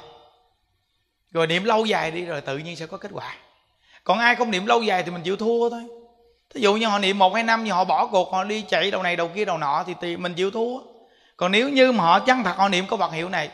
Rồi 1.30 1.46
niệm 1.46 1.64
lâu 1.64 1.84
dài 1.84 2.10
đi 2.10 2.24
rồi 2.24 2.40
tự 2.40 2.58
nhiên 2.58 2.76
sẽ 2.76 2.86
có 2.86 2.96
kết 2.96 3.10
quả. 3.14 3.36
Còn 4.04 4.18
ai 4.18 4.36
không 4.36 4.50
niệm 4.50 4.66
lâu 4.66 4.82
dài 4.82 5.02
thì 5.02 5.10
mình 5.10 5.22
chịu 5.22 5.36
thua 5.36 5.70
thôi. 5.70 5.84
Thí 6.54 6.60
dụ 6.60 6.74
như 6.74 6.86
họ 6.86 6.98
niệm 6.98 7.18
một 7.18 7.34
hai 7.34 7.42
năm 7.42 7.64
thì 7.64 7.70
họ 7.70 7.84
bỏ 7.84 8.06
cuộc, 8.06 8.32
họ 8.32 8.44
đi 8.44 8.62
chạy 8.62 8.90
đầu 8.90 9.02
này 9.02 9.16
đầu 9.16 9.30
kia 9.34 9.44
đầu 9.44 9.58
nọ 9.58 9.84
thì 10.00 10.16
mình 10.16 10.34
chịu 10.34 10.50
thua. 10.50 10.78
Còn 11.36 11.52
nếu 11.52 11.68
như 11.68 11.92
mà 11.92 12.04
họ 12.04 12.20
chân 12.20 12.42
thật 12.44 12.56
họ 12.56 12.68
niệm 12.68 12.84
câu 12.88 12.98
Phật 12.98 13.12
hiệu 13.12 13.28
này, 13.28 13.50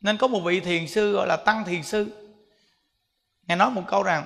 nên 0.00 0.16
có 0.16 0.26
một 0.26 0.40
vị 0.40 0.60
thiền 0.60 0.88
sư 0.88 1.12
gọi 1.12 1.26
là 1.26 1.36
tăng 1.36 1.64
thiền 1.64 1.82
sư 1.82 2.27
ngài 3.48 3.56
nói 3.56 3.70
một 3.70 3.82
câu 3.86 4.02
rằng, 4.02 4.24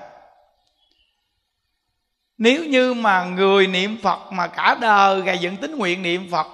nếu 2.37 2.65
như 2.65 2.93
mà 2.93 3.25
người 3.25 3.67
niệm 3.67 3.97
phật 4.03 4.31
mà 4.31 4.47
cả 4.47 4.77
đời 4.81 5.21
gầy 5.21 5.37
dựng 5.37 5.57
tính 5.57 5.75
nguyện 5.75 6.01
niệm 6.01 6.31
phật, 6.31 6.47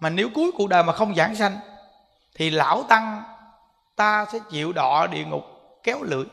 mà 0.00 0.10
nếu 0.10 0.30
cuối 0.34 0.50
cuộc 0.54 0.68
đời 0.68 0.82
mà 0.82 0.92
không 0.92 1.14
giảng 1.14 1.36
sanh, 1.36 1.58
thì 2.34 2.50
lão 2.50 2.82
tăng 2.82 3.22
ta 3.96 4.26
sẽ 4.32 4.38
chịu 4.50 4.72
đọ 4.72 5.06
địa 5.06 5.24
ngục 5.24 5.44
kéo 5.82 6.02
lưỡi. 6.02 6.24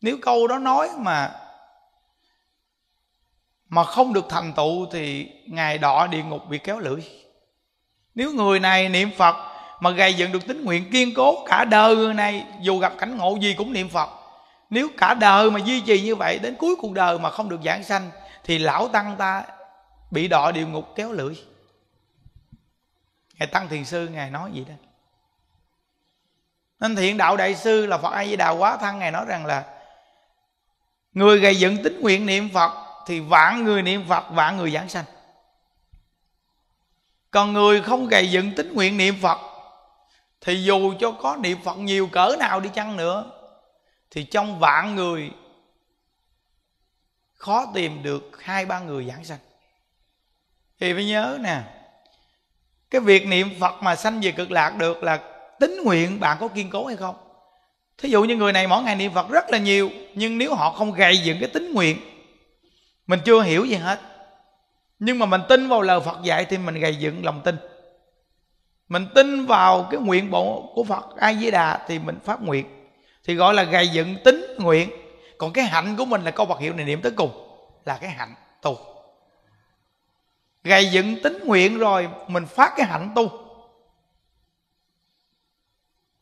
Nếu 0.00 0.18
câu 0.22 0.46
đó 0.46 0.58
nói 0.58 0.88
mà 0.98 1.40
mà 3.68 3.84
không 3.84 4.12
được 4.12 4.26
thành 4.28 4.52
tựu 4.52 4.86
thì 4.92 5.28
ngài 5.46 5.78
đọ 5.78 6.06
địa 6.06 6.22
ngục 6.22 6.42
bị 6.48 6.58
kéo 6.58 6.78
lưỡi. 6.78 7.00
Nếu 8.14 8.32
người 8.32 8.60
này 8.60 8.88
niệm 8.88 9.10
phật 9.16 9.53
mà 9.80 9.90
gây 9.90 10.14
dựng 10.14 10.32
được 10.32 10.46
tính 10.46 10.64
nguyện 10.64 10.90
kiên 10.90 11.14
cố 11.14 11.44
cả 11.46 11.64
đời 11.64 12.14
này, 12.14 12.46
dù 12.60 12.78
gặp 12.78 12.92
cảnh 12.98 13.16
ngộ 13.16 13.36
gì 13.40 13.54
cũng 13.54 13.72
niệm 13.72 13.88
phật. 13.88 14.08
Nếu 14.70 14.88
cả 14.96 15.14
đời 15.14 15.50
mà 15.50 15.60
duy 15.60 15.80
trì 15.80 16.00
như 16.00 16.16
vậy, 16.16 16.38
đến 16.38 16.54
cuối 16.58 16.74
cuộc 16.78 16.92
đời 16.92 17.18
mà 17.18 17.30
không 17.30 17.48
được 17.48 17.60
giảng 17.64 17.84
sanh, 17.84 18.10
thì 18.44 18.58
lão 18.58 18.88
tăng 18.88 19.16
ta 19.18 19.44
bị 20.10 20.28
đọa 20.28 20.52
địa 20.52 20.66
ngục 20.66 20.92
kéo 20.96 21.12
lưỡi. 21.12 21.34
Ngài 23.38 23.46
tăng 23.46 23.68
thiền 23.68 23.84
sư 23.84 24.08
ngài 24.08 24.30
nói 24.30 24.50
gì 24.52 24.64
đó? 24.68 24.74
Nên 26.80 26.96
thiện 26.96 27.16
đạo 27.16 27.36
đại 27.36 27.54
sư 27.54 27.86
là 27.86 27.98
phật 27.98 28.12
a 28.12 28.24
di 28.24 28.36
đà 28.36 28.50
quá 28.50 28.76
thăng 28.76 28.98
ngài 28.98 29.10
nói 29.10 29.24
rằng 29.28 29.46
là, 29.46 29.64
người 31.12 31.40
gây 31.40 31.56
dựng 31.56 31.82
tính 31.82 32.00
nguyện 32.00 32.26
niệm 32.26 32.48
phật 32.54 32.72
thì 33.06 33.20
vạn 33.20 33.64
người 33.64 33.82
niệm 33.82 34.04
phật 34.08 34.24
vạn 34.30 34.56
người 34.56 34.70
giảng 34.70 34.88
sanh. 34.88 35.04
Còn 37.30 37.52
người 37.52 37.82
không 37.82 38.06
gầy 38.06 38.30
dựng 38.30 38.54
tính 38.54 38.74
nguyện 38.74 38.96
niệm 38.96 39.14
phật 39.22 39.38
thì 40.44 40.62
dù 40.62 40.94
cho 41.00 41.10
có 41.10 41.36
niệm 41.36 41.58
phật 41.64 41.78
nhiều 41.78 42.06
cỡ 42.06 42.36
nào 42.38 42.60
đi 42.60 42.70
chăng 42.74 42.96
nữa, 42.96 43.30
thì 44.10 44.24
trong 44.24 44.58
vạn 44.58 44.94
người 44.94 45.30
khó 47.34 47.66
tìm 47.74 48.02
được 48.02 48.42
hai 48.42 48.66
ba 48.66 48.80
người 48.80 49.04
giảng 49.04 49.24
sanh. 49.24 49.38
Thì 50.80 50.92
phải 50.92 51.04
nhớ 51.04 51.38
nè, 51.40 51.60
cái 52.90 53.00
việc 53.00 53.26
niệm 53.26 53.48
phật 53.60 53.82
mà 53.82 53.96
sanh 53.96 54.20
về 54.20 54.32
cực 54.32 54.50
lạc 54.50 54.76
được 54.76 55.02
là 55.02 55.20
tính 55.60 55.80
nguyện 55.84 56.20
bạn 56.20 56.36
có 56.40 56.48
kiên 56.48 56.70
cố 56.70 56.86
hay 56.86 56.96
không? 56.96 57.16
Thí 57.98 58.08
dụ 58.08 58.24
như 58.24 58.36
người 58.36 58.52
này 58.52 58.66
mỗi 58.66 58.82
ngày 58.82 58.96
niệm 58.96 59.12
phật 59.14 59.28
rất 59.28 59.50
là 59.50 59.58
nhiều, 59.58 59.90
nhưng 60.14 60.38
nếu 60.38 60.54
họ 60.54 60.70
không 60.70 60.92
gầy 60.92 61.18
dựng 61.18 61.36
cái 61.40 61.48
tính 61.48 61.72
nguyện, 61.72 61.98
mình 63.06 63.20
chưa 63.24 63.42
hiểu 63.42 63.64
gì 63.64 63.74
hết. 63.74 64.00
Nhưng 64.98 65.18
mà 65.18 65.26
mình 65.26 65.40
tin 65.48 65.68
vào 65.68 65.82
lời 65.82 66.00
phật 66.00 66.22
dạy 66.22 66.44
thì 66.44 66.58
mình 66.58 66.74
gầy 66.74 66.96
dựng 66.96 67.24
lòng 67.24 67.40
tin 67.44 67.56
mình 68.88 69.06
tin 69.14 69.46
vào 69.46 69.88
cái 69.90 70.00
nguyện 70.00 70.30
bộ 70.30 70.72
của 70.74 70.84
phật 70.84 71.16
a 71.16 71.34
di 71.34 71.50
đà 71.50 71.84
thì 71.88 71.98
mình 71.98 72.18
phát 72.24 72.42
nguyện. 72.42 72.66
Thì 73.24 73.34
gọi 73.34 73.54
là 73.54 73.62
gầy 73.62 73.88
dựng 73.88 74.16
tính 74.24 74.44
nguyện. 74.58 74.90
Còn 75.38 75.52
cái 75.52 75.64
hạnh 75.64 75.96
của 75.96 76.04
mình 76.04 76.24
là 76.24 76.30
câu 76.30 76.46
vật 76.46 76.60
hiệu 76.60 76.74
này 76.74 76.84
niệm 76.84 77.02
tới 77.02 77.12
cùng, 77.16 77.30
là 77.84 77.98
cái 78.00 78.10
hạnh 78.10 78.34
tu. 78.62 78.78
Gầy 80.64 80.90
dựng 80.90 81.22
tính 81.22 81.38
nguyện 81.44 81.78
rồi 81.78 82.08
mình 82.28 82.46
phát 82.46 82.72
cái 82.76 82.86
hạnh 82.86 83.10
tu. 83.14 83.30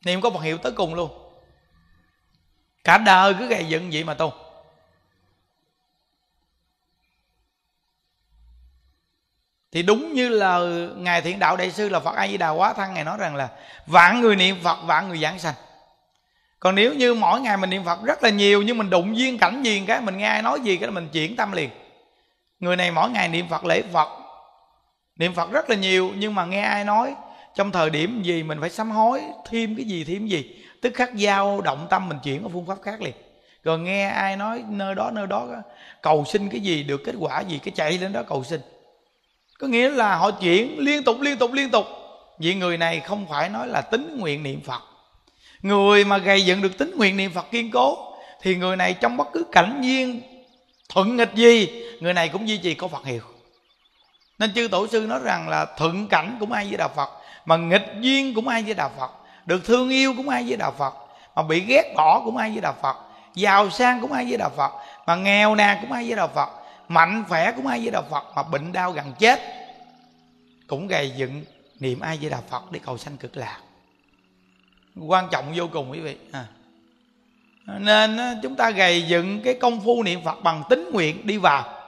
Niệm 0.04 0.20
có 0.20 0.30
vật 0.30 0.40
hiệu 0.40 0.58
tới 0.58 0.72
cùng 0.72 0.94
luôn. 0.94 1.10
Cả 2.84 2.98
đời 2.98 3.34
cứ 3.38 3.46
gầy 3.46 3.64
dựng 3.64 3.90
vậy 3.92 4.04
mà 4.04 4.14
tu. 4.14 4.32
Thì 9.72 9.82
đúng 9.82 10.12
như 10.12 10.28
là 10.28 10.58
ngài 10.96 11.22
thiện 11.22 11.38
đạo 11.38 11.56
đại 11.56 11.70
sư 11.70 11.88
là 11.88 12.00
phật 12.00 12.16
a 12.16 12.28
di 12.28 12.36
đà 12.36 12.50
quá 12.50 12.72
thân, 12.72 12.94
ngài 12.94 13.04
nói 13.04 13.16
rằng 13.18 13.36
là 13.36 13.48
vạn 13.86 14.20
người 14.20 14.36
niệm 14.36 14.56
phật, 14.62 14.78
vạn 14.84 15.08
người 15.08 15.18
giảng 15.18 15.38
sanh. 15.38 15.54
Còn 16.60 16.74
nếu 16.74 16.94
như 16.94 17.14
mỗi 17.14 17.40
ngày 17.40 17.56
mình 17.56 17.70
niệm 17.70 17.84
phật 17.84 18.02
rất 18.04 18.22
là 18.22 18.30
nhiều, 18.30 18.62
nhưng 18.62 18.78
mình 18.78 18.90
đụng 18.90 19.18
duyên 19.18 19.38
cảnh 19.38 19.62
gì 19.62 19.82
cái, 19.86 20.00
mình 20.00 20.18
nghe 20.18 20.28
ai 20.28 20.42
nói 20.42 20.60
gì 20.60 20.76
cái 20.76 20.90
mình 20.90 21.08
chuyển 21.12 21.36
tâm 21.36 21.52
liền. 21.52 21.70
Người 22.60 22.76
này 22.76 22.90
mỗi 22.90 23.10
ngày 23.10 23.28
niệm 23.28 23.48
phật 23.48 23.64
lễ 23.64 23.82
phật, 23.92 24.08
niệm 25.16 25.34
phật 25.34 25.52
rất 25.52 25.70
là 25.70 25.76
nhiều, 25.76 26.12
nhưng 26.16 26.34
mà 26.34 26.44
nghe 26.44 26.62
ai 26.62 26.84
nói, 26.84 27.14
trong 27.54 27.72
thời 27.72 27.90
điểm 27.90 28.22
gì 28.22 28.42
mình 28.42 28.60
phải 28.60 28.70
sám 28.70 28.90
hối, 28.90 29.22
thêm 29.50 29.76
cái 29.76 29.84
gì, 29.84 30.04
thêm 30.04 30.26
gì, 30.26 30.64
tức 30.82 30.94
khắc 30.94 31.14
giao 31.14 31.60
động 31.60 31.86
tâm 31.90 32.08
mình 32.08 32.18
chuyển 32.22 32.42
ở 32.42 32.48
phương 32.52 32.66
pháp 32.66 32.78
khác 32.82 33.02
liền. 33.02 33.14
Rồi 33.64 33.78
nghe 33.78 34.08
ai 34.08 34.36
nói 34.36 34.64
nơi 34.68 34.94
đó 34.94 35.10
nơi 35.12 35.26
đó, 35.26 35.46
cầu 36.02 36.24
xin 36.24 36.48
cái 36.48 36.60
gì, 36.60 36.82
được 36.82 37.00
kết 37.04 37.14
quả 37.18 37.40
gì, 37.40 37.60
cái 37.64 37.72
chạy 37.76 37.98
lên 37.98 38.12
đó 38.12 38.22
cầu 38.28 38.44
xin 38.44 38.60
có 39.62 39.68
nghĩa 39.68 39.90
là 39.90 40.16
họ 40.16 40.30
chuyển 40.30 40.78
liên 40.78 41.04
tục 41.04 41.20
liên 41.20 41.38
tục 41.38 41.52
liên 41.52 41.70
tục. 41.70 41.86
Vì 42.38 42.54
người 42.54 42.78
này 42.78 43.00
không 43.00 43.26
phải 43.30 43.48
nói 43.48 43.68
là 43.68 43.80
tính 43.80 44.16
nguyện 44.20 44.42
niệm 44.42 44.60
phật. 44.60 44.82
Người 45.62 46.04
mà 46.04 46.18
gây 46.18 46.44
dựng 46.44 46.62
được 46.62 46.78
tính 46.78 46.94
nguyện 46.96 47.16
niệm 47.16 47.30
phật 47.34 47.50
kiên 47.50 47.70
cố, 47.70 48.14
thì 48.40 48.56
người 48.56 48.76
này 48.76 48.94
trong 48.94 49.16
bất 49.16 49.28
cứ 49.32 49.44
cảnh 49.52 49.80
duyên, 49.82 50.20
thuận 50.88 51.16
nghịch 51.16 51.34
gì, 51.34 51.68
người 52.00 52.14
này 52.14 52.28
cũng 52.28 52.48
duy 52.48 52.56
trì 52.56 52.74
có 52.74 52.88
phật 52.88 53.04
hiệu. 53.04 53.22
Nên 54.38 54.54
chư 54.54 54.68
tổ 54.68 54.86
sư 54.86 55.00
nói 55.00 55.20
rằng 55.24 55.48
là 55.48 55.66
thuận 55.78 56.08
cảnh 56.08 56.36
cũng 56.40 56.52
ai 56.52 56.66
với 56.68 56.76
đạo 56.76 56.90
phật, 56.96 57.10
mà 57.44 57.56
nghịch 57.56 57.86
duyên 58.00 58.34
cũng 58.34 58.48
ai 58.48 58.62
với 58.62 58.74
đạo 58.74 58.90
phật, 58.98 59.10
được 59.46 59.64
thương 59.64 59.88
yêu 59.88 60.14
cũng 60.16 60.28
ai 60.28 60.44
với 60.48 60.56
đạo 60.56 60.74
phật, 60.78 60.94
mà 61.36 61.42
bị 61.42 61.60
ghét 61.60 61.92
bỏ 61.96 62.22
cũng 62.24 62.36
ai 62.36 62.50
với 62.50 62.60
đạo 62.60 62.74
phật, 62.82 62.96
giàu 63.34 63.70
sang 63.70 64.00
cũng 64.00 64.12
ai 64.12 64.24
với 64.28 64.38
đạo 64.38 64.50
phật, 64.56 64.72
mà 65.06 65.16
nghèo 65.16 65.54
nàn 65.54 65.78
cũng 65.80 65.92
ai 65.92 66.04
với 66.06 66.16
đạo 66.16 66.30
phật 66.34 66.61
mạnh 66.94 67.24
khỏe 67.28 67.52
cũng 67.56 67.66
ai 67.66 67.80
với 67.80 67.90
đạo 67.90 68.04
phật 68.10 68.24
mà 68.36 68.42
bệnh 68.42 68.72
đau 68.72 68.92
gần 68.92 69.12
chết. 69.18 69.40
Cũng 70.66 70.88
gầy 70.88 71.12
dựng 71.16 71.44
niệm 71.80 72.00
ai 72.00 72.18
với 72.20 72.30
đạo 72.30 72.42
phật 72.48 72.72
để 72.72 72.80
cầu 72.84 72.98
sanh 72.98 73.16
cực 73.16 73.36
lạc. 73.36 73.60
Quan 74.96 75.28
trọng 75.30 75.52
vô 75.56 75.68
cùng 75.72 75.90
quý 75.90 76.00
vị. 76.00 76.16
À. 76.32 76.46
nên 77.66 78.16
à, 78.16 78.34
chúng 78.42 78.56
ta 78.56 78.70
gầy 78.70 79.02
dựng 79.02 79.40
cái 79.44 79.54
công 79.54 79.80
phu 79.80 80.02
niệm 80.02 80.20
phật 80.24 80.42
bằng 80.42 80.62
tính 80.70 80.90
nguyện 80.92 81.26
đi 81.26 81.36
vào 81.36 81.82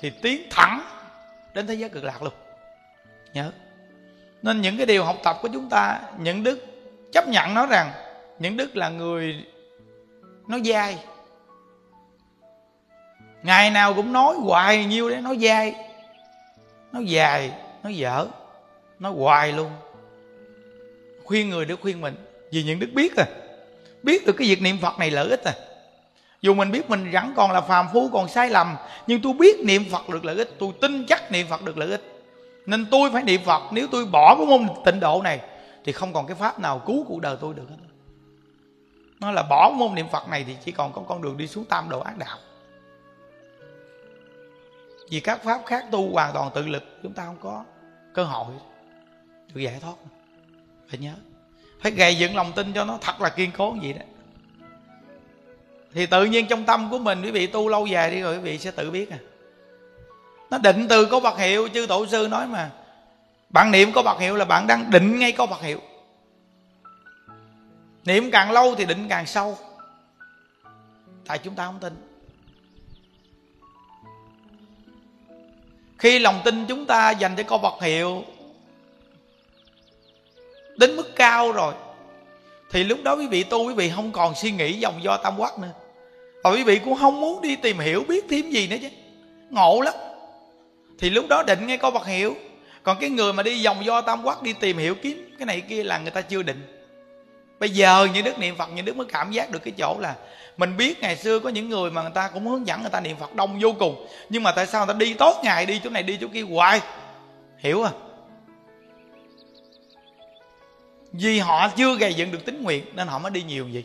thì 0.00 0.10
tiến 0.22 0.42
thẳng 0.50 0.80
đến 1.54 1.66
thế 1.66 1.74
giới 1.74 1.88
cực 1.88 2.04
lạc 2.04 2.22
luôn. 2.22 2.32
Nhớ. 3.34 3.52
Nên 4.42 4.60
những 4.60 4.76
cái 4.76 4.86
điều 4.86 5.04
học 5.04 5.16
tập 5.24 5.36
của 5.42 5.48
chúng 5.52 5.68
ta, 5.68 6.00
những 6.18 6.42
đức 6.42 6.66
chấp 7.12 7.28
nhận 7.28 7.54
nó 7.54 7.66
rằng 7.66 7.92
những 8.38 8.56
đức 8.56 8.76
là 8.76 8.88
người 8.88 9.44
nó 10.46 10.58
dai 10.58 10.98
ngày 13.46 13.70
nào 13.70 13.94
cũng 13.94 14.12
nói 14.12 14.34
hoài 14.34 14.84
nhiêu 14.84 15.10
đấy, 15.10 15.20
nói 15.20 15.38
dai, 15.42 15.74
nói 16.92 17.04
dài, 17.04 17.52
nói 17.82 17.96
dở, 17.96 18.26
nói 18.98 19.12
hoài 19.12 19.52
luôn. 19.52 19.70
Khuyên 21.24 21.50
người 21.50 21.64
để 21.64 21.76
khuyên 21.76 22.00
mình, 22.00 22.14
vì 22.52 22.62
những 22.62 22.78
đức 22.78 22.88
biết 22.94 23.16
à. 23.16 23.26
Biết 24.02 24.26
được 24.26 24.32
cái 24.32 24.48
việc 24.48 24.62
niệm 24.62 24.78
phật 24.82 24.98
này 24.98 25.10
lợi 25.10 25.30
ích 25.30 25.44
à. 25.44 25.54
Dù 26.42 26.54
mình 26.54 26.70
biết 26.70 26.90
mình 26.90 27.10
vẫn 27.12 27.32
còn 27.36 27.52
là 27.52 27.60
phàm 27.60 27.86
phu, 27.92 28.08
còn 28.12 28.28
sai 28.28 28.50
lầm, 28.50 28.76
nhưng 29.06 29.22
tôi 29.22 29.32
biết 29.32 29.56
niệm 29.64 29.84
phật 29.90 30.08
được 30.08 30.24
lợi 30.24 30.36
ích, 30.36 30.50
tôi 30.58 30.72
tin 30.80 31.06
chắc 31.06 31.32
niệm 31.32 31.46
phật 31.50 31.64
được 31.64 31.78
lợi 31.78 31.90
ích. 31.90 32.02
Nên 32.66 32.86
tôi 32.90 33.10
phải 33.10 33.22
niệm 33.22 33.40
phật, 33.44 33.62
nếu 33.72 33.86
tôi 33.92 34.06
bỏ 34.06 34.34
cái 34.38 34.46
môn 34.46 34.68
tịnh 34.84 35.00
độ 35.00 35.22
này, 35.22 35.40
thì 35.84 35.92
không 35.92 36.12
còn 36.12 36.26
cái 36.26 36.36
pháp 36.36 36.60
nào 36.60 36.78
cứu 36.86 37.04
cuộc 37.08 37.20
đời 37.20 37.36
tôi 37.40 37.54
được 37.54 37.68
hết. 37.70 37.76
Nó 39.20 39.30
là 39.30 39.42
bỏ 39.42 39.72
môn 39.76 39.94
niệm 39.94 40.06
phật 40.12 40.28
này 40.28 40.44
thì 40.46 40.56
chỉ 40.64 40.72
còn 40.72 40.92
có 40.92 41.02
con 41.08 41.22
đường 41.22 41.36
đi 41.36 41.46
xuống 41.46 41.64
tam 41.64 41.88
độ 41.88 42.00
ác 42.00 42.18
đạo 42.18 42.38
vì 45.10 45.20
các 45.20 45.44
pháp 45.44 45.60
khác 45.66 45.84
tu 45.90 46.12
hoàn 46.12 46.32
toàn 46.34 46.50
tự 46.54 46.66
lực, 46.66 46.98
chúng 47.02 47.12
ta 47.12 47.24
không 47.24 47.38
có 47.40 47.64
cơ 48.14 48.24
hội 48.24 48.54
được 49.54 49.60
giải 49.60 49.78
thoát. 49.80 49.94
Phải 50.88 50.98
nhớ. 50.98 51.12
Phải 51.80 51.92
gầy 51.92 52.18
dựng 52.18 52.36
lòng 52.36 52.52
tin 52.52 52.72
cho 52.72 52.84
nó 52.84 52.98
thật 53.00 53.20
là 53.20 53.28
kiên 53.28 53.50
cố 53.56 53.76
vậy 53.82 53.92
đó. 53.92 54.04
Thì 55.94 56.06
tự 56.06 56.24
nhiên 56.24 56.46
trong 56.46 56.64
tâm 56.64 56.90
của 56.90 56.98
mình, 56.98 57.22
quý 57.22 57.30
vị 57.30 57.46
tu 57.46 57.68
lâu 57.68 57.86
dài 57.86 58.10
đi 58.10 58.20
rồi 58.20 58.34
quý 58.34 58.40
vị 58.40 58.58
sẽ 58.58 58.70
tự 58.70 58.90
biết 58.90 59.10
à. 59.10 59.18
Nó 60.50 60.58
định 60.58 60.86
từ 60.88 61.06
có 61.06 61.20
bậc 61.20 61.38
hiệu, 61.38 61.68
chư 61.68 61.86
tổ 61.86 62.06
sư 62.06 62.28
nói 62.30 62.46
mà. 62.46 62.70
Bạn 63.50 63.70
niệm 63.70 63.92
có 63.92 64.02
bậc 64.02 64.20
hiệu 64.20 64.36
là 64.36 64.44
bạn 64.44 64.66
đang 64.66 64.90
định 64.90 65.18
ngay 65.18 65.32
có 65.32 65.46
bậc 65.46 65.60
hiệu. 65.60 65.80
Niệm 68.04 68.30
càng 68.30 68.50
lâu 68.50 68.74
thì 68.74 68.84
định 68.86 69.06
càng 69.08 69.26
sâu. 69.26 69.58
Tại 71.26 71.38
chúng 71.38 71.54
ta 71.54 71.66
không 71.66 71.78
tin. 71.78 72.05
Khi 75.98 76.18
lòng 76.18 76.40
tin 76.44 76.66
chúng 76.66 76.86
ta 76.86 77.10
dành 77.10 77.36
cho 77.36 77.42
câu 77.42 77.58
bậc 77.58 77.82
hiệu 77.82 78.24
đến 80.76 80.96
mức 80.96 81.16
cao 81.16 81.52
rồi, 81.52 81.74
thì 82.70 82.84
lúc 82.84 82.98
đó 83.02 83.14
quý 83.14 83.26
vị 83.26 83.42
tu, 83.42 83.68
quý 83.68 83.74
vị 83.74 83.92
không 83.94 84.12
còn 84.12 84.34
suy 84.34 84.50
nghĩ 84.50 84.72
dòng 84.72 85.02
do 85.02 85.16
tam 85.16 85.36
quắc 85.38 85.58
nữa. 85.58 85.68
Và 86.44 86.50
quý 86.50 86.64
vị 86.64 86.80
cũng 86.84 86.98
không 86.98 87.20
muốn 87.20 87.42
đi 87.42 87.56
tìm 87.56 87.78
hiểu 87.78 88.04
biết 88.08 88.24
thêm 88.30 88.50
gì 88.50 88.68
nữa 88.68 88.76
chứ. 88.82 88.88
Ngộ 89.50 89.80
lắm. 89.80 89.94
Thì 90.98 91.10
lúc 91.10 91.28
đó 91.28 91.42
định 91.42 91.66
ngay 91.66 91.78
câu 91.78 91.90
bậc 91.90 92.06
hiệu. 92.06 92.36
Còn 92.82 92.96
cái 93.00 93.10
người 93.10 93.32
mà 93.32 93.42
đi 93.42 93.60
dòng 93.60 93.84
do 93.84 94.00
tam 94.00 94.22
quắc 94.22 94.42
đi 94.42 94.52
tìm 94.52 94.78
hiểu 94.78 94.94
kiếm 94.94 95.34
cái 95.38 95.46
này 95.46 95.60
kia 95.60 95.84
là 95.84 95.98
người 95.98 96.10
ta 96.10 96.20
chưa 96.20 96.42
định. 96.42 96.62
Bây 97.58 97.70
giờ 97.70 98.08
những 98.14 98.24
đức 98.24 98.38
niệm 98.38 98.56
phật 98.56 98.68
những 98.74 98.84
đức 98.84 98.96
mới 98.96 99.06
cảm 99.06 99.32
giác 99.32 99.50
được 99.50 99.58
cái 99.58 99.72
chỗ 99.78 99.96
là 100.00 100.14
mình 100.56 100.76
biết 100.76 101.00
ngày 101.00 101.16
xưa 101.16 101.38
có 101.38 101.48
những 101.48 101.68
người 101.68 101.90
mà 101.90 102.02
người 102.02 102.10
ta 102.14 102.28
cũng 102.28 102.46
hướng 102.46 102.66
dẫn 102.66 102.80
người 102.80 102.90
ta 102.90 103.00
niệm 103.00 103.16
phật 103.20 103.34
đông 103.34 103.58
vô 103.60 103.74
cùng. 103.78 104.06
Nhưng 104.28 104.42
mà 104.42 104.52
tại 104.52 104.66
sao 104.66 104.86
người 104.86 104.94
ta 104.94 104.98
đi 104.98 105.14
tốt 105.14 105.40
ngày, 105.44 105.66
đi 105.66 105.80
chỗ 105.84 105.90
này, 105.90 106.02
đi 106.02 106.18
chỗ 106.20 106.26
kia? 106.32 106.42
Hoài. 106.42 106.80
Hiểu 107.58 107.82
à? 107.82 107.90
Vì 111.12 111.38
họ 111.38 111.68
chưa 111.76 111.96
gây 111.96 112.14
dựng 112.14 112.32
được 112.32 112.44
tính 112.44 112.62
nguyện, 112.62 112.84
nên 112.94 113.08
họ 113.08 113.18
mới 113.18 113.30
đi 113.30 113.42
nhiều 113.42 113.68
gì 113.68 113.84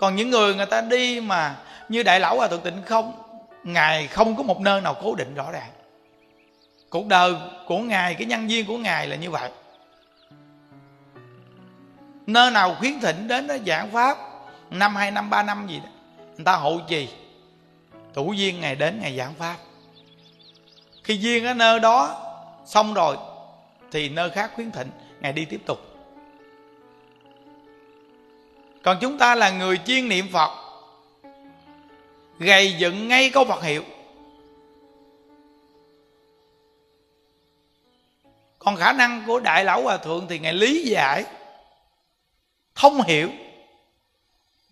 còn 0.00 0.16
những 0.16 0.30
người 0.30 0.54
người 0.54 0.66
ta 0.66 0.80
đi 0.80 1.20
mà 1.20 1.56
như 1.88 2.02
đại 2.02 2.20
lão 2.20 2.36
hòa 2.36 2.48
thượng 2.48 2.60
tịnh 2.60 2.82
không, 2.86 3.12
ngài 3.64 4.06
không 4.06 4.36
có 4.36 4.42
một 4.42 4.60
nơi 4.60 4.80
nào 4.80 4.96
cố 5.02 5.14
định 5.14 5.34
rõ 5.34 5.52
ràng. 5.52 5.70
Cuộc 6.90 7.06
đời 7.06 7.34
của 7.66 7.78
ngài, 7.78 8.14
cái 8.14 8.26
nhân 8.26 8.48
viên 8.48 8.66
của 8.66 8.78
ngài 8.78 9.06
là 9.06 9.16
như 9.16 9.30
vậy 9.30 9.50
nơi 12.32 12.50
nào 12.50 12.76
khuyến 12.78 13.00
thỉnh 13.00 13.28
đến 13.28 13.46
đó 13.46 13.54
giảng 13.66 13.90
pháp? 13.90 14.18
Năm 14.70 14.96
hai, 14.96 15.10
năm 15.10 15.30
ba, 15.30 15.42
năm 15.42 15.66
gì 15.68 15.78
đó. 15.78 15.90
Người 16.36 16.44
ta 16.44 16.56
hộ 16.56 16.80
trì. 16.88 17.08
Thủ 18.14 18.32
duyên 18.32 18.60
ngày 18.60 18.74
đến 18.74 19.00
ngày 19.02 19.16
giảng 19.16 19.34
pháp. 19.34 19.56
Khi 21.04 21.16
duyên 21.16 21.46
ở 21.46 21.54
nơi 21.54 21.80
đó 21.80 22.26
xong 22.66 22.94
rồi, 22.94 23.16
thì 23.92 24.08
nơi 24.08 24.30
khác 24.30 24.50
khuyến 24.54 24.70
thịnh 24.70 24.90
ngày 25.20 25.32
đi 25.32 25.44
tiếp 25.44 25.60
tục. 25.66 25.78
Còn 28.82 28.98
chúng 29.00 29.18
ta 29.18 29.34
là 29.34 29.50
người 29.50 29.78
chuyên 29.86 30.08
niệm 30.08 30.26
phật, 30.32 30.50
gầy 32.38 32.76
dựng 32.78 33.08
ngay 33.08 33.30
câu 33.30 33.44
phật 33.44 33.62
hiệu. 33.62 33.82
Còn 38.58 38.76
khả 38.76 38.92
năng 38.92 39.22
của 39.26 39.40
đại 39.40 39.64
lão 39.64 39.82
hòa 39.82 39.96
thượng 39.96 40.26
thì 40.28 40.38
ngài 40.38 40.52
lý 40.52 40.82
giải 40.82 41.24
thông 42.80 43.02
hiểu. 43.02 43.30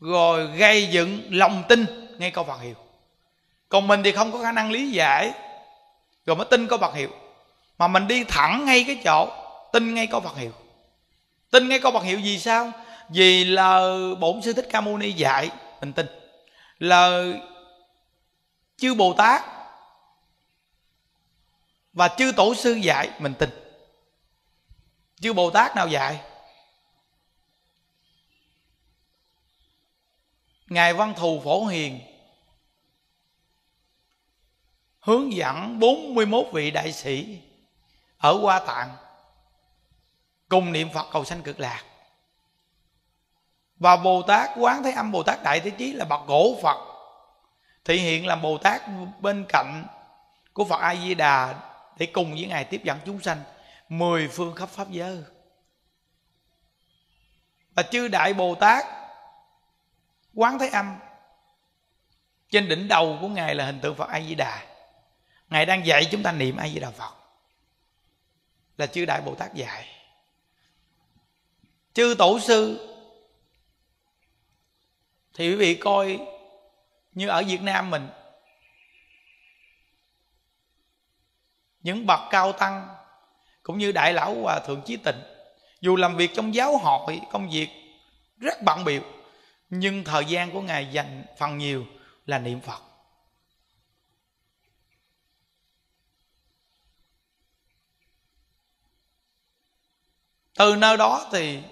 Rồi 0.00 0.46
gây 0.46 0.86
dựng 0.86 1.22
lòng 1.30 1.62
tin. 1.68 1.86
Ngay 2.18 2.30
câu 2.30 2.44
Phật 2.44 2.60
hiệu 2.60 2.74
còn 3.68 3.86
mình 3.86 4.02
thì 4.02 4.12
không 4.12 4.32
có 4.32 4.42
khả 4.42 4.52
năng 4.52 4.70
lý 4.70 4.90
giải. 4.90 5.32
Rồi 6.26 6.36
mới 6.36 6.46
tin 6.50 6.68
câu 6.68 6.78
Phật 6.78 6.94
hiệu 6.94 7.10
mà 7.78 7.88
mình 7.88 8.06
đi 8.06 8.24
thẳng 8.24 8.64
ngay 8.64 8.84
cái 8.86 9.00
chỗ, 9.04 9.28
tin 9.72 9.94
ngay 9.94 10.06
câu 10.06 10.20
Phật 10.20 10.36
hiệu 10.36 10.52
tin 11.50 11.68
ngay 11.68 11.78
câu 11.78 11.92
Phật 11.92 12.02
hiệu 12.02 12.20
vì 12.22 12.38
sao? 12.38 12.72
Vì 13.08 13.44
là 13.44 13.80
bổn 14.20 14.42
sư 14.42 14.52
thích 14.52 14.66
ca 14.70 14.80
mâu 14.80 14.98
ni 14.98 15.12
dạy, 15.12 15.50
mình 15.80 15.92
tin. 15.92 16.06
Là 16.78 17.24
chư 18.76 18.94
bồ 18.94 19.12
tát 19.12 19.42
và 21.92 22.08
chư 22.08 22.32
tổ 22.36 22.54
sư 22.54 22.72
dạy, 22.72 23.10
mình 23.18 23.34
tin. 23.34 23.50
Chư 25.20 25.32
bồ 25.32 25.50
tát 25.50 25.76
nào 25.76 25.88
dạy? 25.88 26.20
Ngài 30.68 30.94
văn 30.94 31.14
thù 31.16 31.40
phổ 31.44 31.66
hiền 31.66 32.00
hướng 35.00 35.32
dẫn 35.32 35.78
41 35.78 36.46
vị 36.52 36.70
đại 36.70 36.92
sĩ 36.92 37.40
ở 38.18 38.32
Hoa 38.32 38.60
Tạng 38.60 38.96
cùng 40.48 40.72
niệm 40.72 40.88
Phật 40.94 41.06
cầu 41.12 41.24
sanh 41.24 41.42
cực 41.42 41.60
lạc. 41.60 41.84
Và 43.76 43.96
Bồ 43.96 44.22
Tát 44.22 44.50
Quán 44.56 44.82
Thế 44.82 44.90
Âm, 44.90 45.12
Bồ 45.12 45.22
Tát 45.22 45.42
Đại 45.42 45.60
Thế 45.60 45.70
Chí 45.70 45.92
là 45.92 46.04
bậc 46.04 46.20
cổ 46.26 46.62
Phật 46.62 46.88
thị 47.84 47.96
hiện 47.96 48.26
làm 48.26 48.42
Bồ 48.42 48.58
Tát 48.58 48.82
bên 49.20 49.44
cạnh 49.48 49.84
của 50.52 50.64
Phật 50.64 50.80
A 50.80 50.94
Di 50.94 51.14
Đà 51.14 51.54
để 51.98 52.06
cùng 52.06 52.30
với 52.30 52.46
ngài 52.46 52.64
tiếp 52.64 52.80
dẫn 52.84 52.98
chúng 53.06 53.20
sanh 53.20 53.42
mười 53.88 54.28
phương 54.28 54.54
khắp 54.54 54.68
pháp 54.68 54.90
giới. 54.90 55.22
Và 57.74 57.82
chư 57.82 58.08
đại 58.08 58.34
Bồ 58.34 58.54
Tát 58.54 58.86
quán 60.38 60.58
thế 60.58 60.68
âm. 60.68 60.96
Trên 62.50 62.68
đỉnh 62.68 62.88
đầu 62.88 63.18
của 63.20 63.28
ngài 63.28 63.54
là 63.54 63.66
hình 63.66 63.80
tượng 63.80 63.94
phật 63.94 64.08
a 64.08 64.20
di 64.20 64.34
đà 64.34 64.66
ngài 65.50 65.66
đang 65.66 65.86
dạy 65.86 66.08
chúng 66.10 66.22
ta 66.22 66.32
niệm 66.32 66.56
a 66.56 66.68
di 66.68 66.80
đà 66.80 66.90
phật. 66.90 67.14
Là 68.76 68.86
chư 68.86 69.04
đại 69.04 69.20
bồ 69.20 69.34
tát 69.34 69.54
dạy. 69.54 69.86
Chư 71.94 72.14
tổ 72.18 72.38
sư. 72.40 72.84
Thì 75.34 75.50
quý 75.50 75.56
vị 75.56 75.74
coi 75.74 76.18
như 77.12 77.28
ở 77.28 77.42
việt 77.46 77.62
nam 77.62 77.90
mình, 77.90 78.08
những 81.82 82.06
bậc 82.06 82.20
cao 82.30 82.52
tăng 82.52 82.88
cũng 83.62 83.78
như 83.78 83.92
đại 83.92 84.12
lão 84.12 84.34
hòa 84.34 84.60
thượng 84.60 84.82
chí 84.82 84.96
tịnh, 84.96 85.22
dù 85.80 85.96
làm 85.96 86.16
việc 86.16 86.30
trong 86.34 86.54
giáo 86.54 86.76
hội, 86.76 87.20
công 87.32 87.50
việc 87.50 87.68
rất 88.36 88.62
bận 88.62 88.84
biểu 88.84 89.02
nhưng 89.70 90.04
thời 90.04 90.24
gian 90.24 90.52
của 90.52 90.60
ngài 90.60 90.92
dành 90.92 91.24
phần 91.38 91.58
nhiều 91.58 91.86
là 92.26 92.38
niệm 92.38 92.60
phật. 92.60 92.82
Từ 100.54 100.76
nơi 100.76 100.96
đó 100.96 101.28
thì 101.32 101.62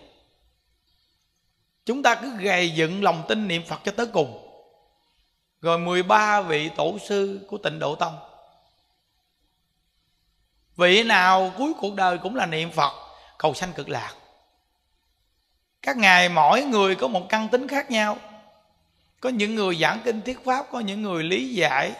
chúng 1.85 2.03
ta 2.03 2.15
cứ 2.15 2.37
gầy 2.37 2.71
dựng 2.71 3.03
lòng 3.03 3.25
tin 3.29 3.49
niệm 3.49 3.63
phật 3.67 3.81
cho 3.85 3.93
tới 3.93 4.07
cùng. 4.07 4.43
Rồi 5.61 5.79
13 5.79 6.41
vị 6.41 6.71
tổ 6.77 6.99
sư 6.99 7.47
của 7.49 7.59
tịnh 7.59 7.79
độ 7.79 7.95
tông. 7.95 8.19
Vị 10.77 11.03
nào 11.03 11.53
cuối 11.59 11.73
cuộc 11.81 11.95
đời 11.95 12.19
cũng 12.19 12.37
là 12.37 12.47
niệm 12.47 12.71
phật, 12.71 12.93
cầu 13.39 13.55
sanh 13.55 13.73
cực 13.73 13.89
lạc 13.89 14.15
các 15.87 15.96
ngài, 15.96 16.29
mỗi 16.29 16.62
người 16.62 16.94
có 16.94 17.09
một 17.09 17.29
căn 17.29 17.49
tính 17.49 17.68
khác 17.68 17.90
nhau. 17.90 18.16
Có 19.20 19.29
những 19.29 19.55
người 19.55 19.77
giảng 19.77 20.01
kinh 20.05 20.22
thuyết 20.22 20.44
pháp, 20.44 20.66
có 20.72 20.81
những 20.81 21.03
người 21.03 21.22
lý 21.22 21.55
giải 21.55 21.92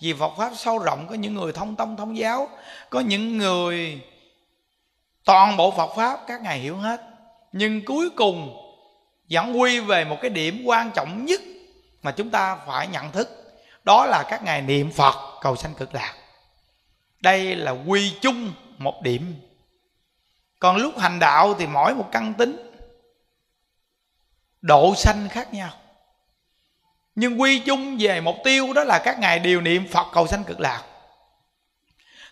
vì 0.00 0.12
Phật 0.12 0.32
pháp 0.38 0.52
sâu 0.56 0.78
rộng, 0.78 1.06
có 1.08 1.14
những 1.14 1.34
người 1.34 1.52
thông 1.52 1.76
tông 1.76 1.96
thông 1.96 2.16
giáo. 2.16 2.48
Có 2.90 3.00
những 3.00 3.38
người 3.38 4.00
toàn 5.24 5.56
bộ 5.56 5.70
Phật 5.70 5.90
pháp, 5.96 6.20
các 6.26 6.42
ngài 6.42 6.58
hiểu 6.58 6.76
hết. 6.76 7.02
Nhưng 7.52 7.84
cuối 7.84 8.10
cùng, 8.10 8.56
vẫn 9.30 9.60
quy 9.60 9.80
về 9.80 10.04
một 10.04 10.16
cái 10.20 10.30
điểm 10.30 10.62
quan 10.64 10.90
trọng 10.94 11.24
nhất 11.24 11.40
mà 12.02 12.10
chúng 12.12 12.30
ta 12.30 12.56
phải 12.66 12.86
nhận 12.86 13.12
thức. 13.12 13.28
Đó 13.84 14.06
là 14.06 14.24
các 14.28 14.42
ngài 14.44 14.62
niệm 14.62 14.90
Phật 14.92 15.14
cầu 15.40 15.56
sanh 15.56 15.74
cực 15.74 15.94
lạc. 15.94 16.14
Đây 17.20 17.56
là 17.56 17.70
quy 17.70 18.12
chung 18.20 18.52
một 18.78 19.02
điểm. 19.02 19.34
Còn 20.58 20.76
lúc 20.76 20.98
hành 20.98 21.18
đạo 21.18 21.54
thì 21.58 21.66
mỗi 21.66 21.94
một 21.94 22.08
căn 22.12 22.34
tính 22.34 22.73
độ 24.64 24.94
sanh 24.94 25.28
khác 25.28 25.54
nhau. 25.54 25.70
Nhưng 27.14 27.40
quy 27.40 27.58
chung 27.58 27.96
về 28.00 28.20
mục 28.20 28.36
tiêu 28.44 28.72
đó 28.72 28.84
là 28.84 28.98
các 29.04 29.18
ngài 29.18 29.38
đều 29.38 29.60
niệm 29.60 29.88
phật 29.90 30.06
cầu 30.12 30.26
sanh 30.26 30.44
cực 30.44 30.60
lạc. 30.60 30.82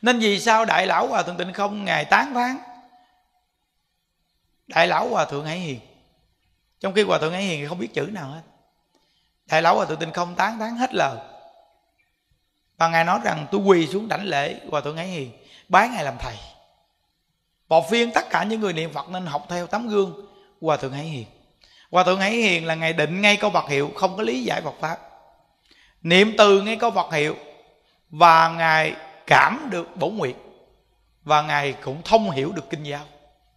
Nên 0.02 0.18
vì 0.18 0.40
sao 0.40 0.64
đại 0.64 0.86
lão 0.86 1.06
hòa 1.06 1.22
thượng 1.22 1.36
tịnh 1.36 1.52
không 1.52 1.84
ngài 1.84 2.04
tán 2.04 2.34
thán? 2.34 2.56
Đại 4.66 4.86
lão 4.86 5.08
hòa 5.08 5.24
thượng 5.24 5.46
hải 5.46 5.58
hiền. 5.58 5.80
Trong 6.80 6.94
khi 6.94 7.02
hòa 7.02 7.18
thượng 7.18 7.32
hải 7.32 7.42
hiền 7.42 7.68
không 7.68 7.78
biết 7.78 7.94
chữ 7.94 8.02
nào 8.12 8.30
hết. 8.30 8.42
Đại 9.46 9.62
lão 9.62 9.76
hòa 9.76 9.86
thượng 9.86 9.98
tịnh 10.00 10.12
không 10.12 10.34
tán 10.34 10.58
thán 10.58 10.76
hết 10.76 10.94
lời. 10.94 11.18
Và 12.76 12.88
ngài 12.88 13.04
nói 13.04 13.20
rằng, 13.24 13.46
tôi 13.50 13.60
quỳ 13.60 13.86
xuống 13.86 14.08
đảnh 14.08 14.24
lễ 14.24 14.60
hòa 14.70 14.80
thượng 14.80 14.96
hải 14.96 15.06
hiền, 15.06 15.32
bái 15.68 15.88
ngài 15.88 16.04
làm 16.04 16.14
thầy. 16.18 16.36
Một 17.68 17.90
phiên 17.90 18.10
tất 18.14 18.30
cả 18.30 18.44
những 18.44 18.60
người 18.60 18.72
niệm 18.72 18.92
phật 18.92 19.08
nên 19.08 19.26
học 19.26 19.46
theo 19.48 19.66
tấm 19.66 19.88
gương 19.88 20.26
hòa 20.60 20.76
thượng 20.76 20.92
hải 20.92 21.04
hiền 21.04 21.26
hòa 21.92 22.04
thượng 22.04 22.20
hải 22.20 22.30
hiền 22.30 22.66
là 22.66 22.74
ngài 22.74 22.92
định 22.92 23.20
ngay 23.20 23.36
câu 23.36 23.50
vật 23.50 23.68
hiệu, 23.68 23.90
không 23.94 24.16
có 24.16 24.22
lý 24.22 24.42
giải 24.42 24.60
phật 24.60 24.74
pháp. 24.80 24.98
Niệm 26.02 26.34
từ 26.38 26.60
ngay 26.60 26.76
câu 26.76 26.90
vật 26.90 27.12
hiệu, 27.12 27.36
và 28.10 28.48
ngài 28.48 28.94
cảm 29.26 29.68
được 29.70 29.96
bổ 29.96 30.10
nguyện, 30.10 30.36
và 31.24 31.42
ngài 31.42 31.72
cũng 31.72 32.02
thông 32.04 32.30
hiểu 32.30 32.52
được 32.52 32.70
kinh 32.70 32.82
giáo 32.82 33.04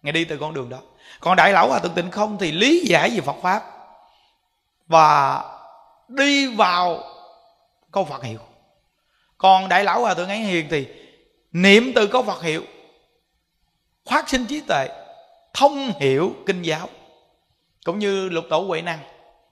ngài 0.02 0.12
đi 0.12 0.24
từ 0.24 0.38
con 0.38 0.54
đường 0.54 0.68
đó. 0.68 0.78
Còn 1.20 1.36
đại 1.36 1.52
lão 1.52 1.68
hòa 1.68 1.78
thượng 1.78 1.94
tịnh 1.94 2.10
không 2.10 2.38
thì 2.38 2.52
lý 2.52 2.84
giải 2.86 3.10
về 3.10 3.20
phật 3.20 3.36
pháp, 3.42 3.62
và 4.86 5.42
đi 6.08 6.54
vào 6.54 7.02
câu 7.92 8.04
phật 8.04 8.22
hiệu. 8.22 8.38
Còn 9.38 9.68
đại 9.68 9.84
lão 9.84 10.00
hòa 10.00 10.14
thượng 10.14 10.28
ấy 10.28 10.38
hiền 10.38 10.66
thì 10.70 10.86
niệm 11.52 11.92
từ 11.94 12.06
câu 12.06 12.22
phật 12.22 12.42
hiệu 12.42 12.62
phát 14.10 14.28
sinh 14.28 14.46
trí 14.46 14.60
tuệ, 14.60 14.88
thông 15.54 15.92
hiểu 16.00 16.34
kinh 16.46 16.62
giáo 16.62 16.88
cũng 17.86 17.98
như 17.98 18.28
lục 18.28 18.44
tổ 18.50 18.60
huệ 18.60 18.82
năng, 18.82 18.98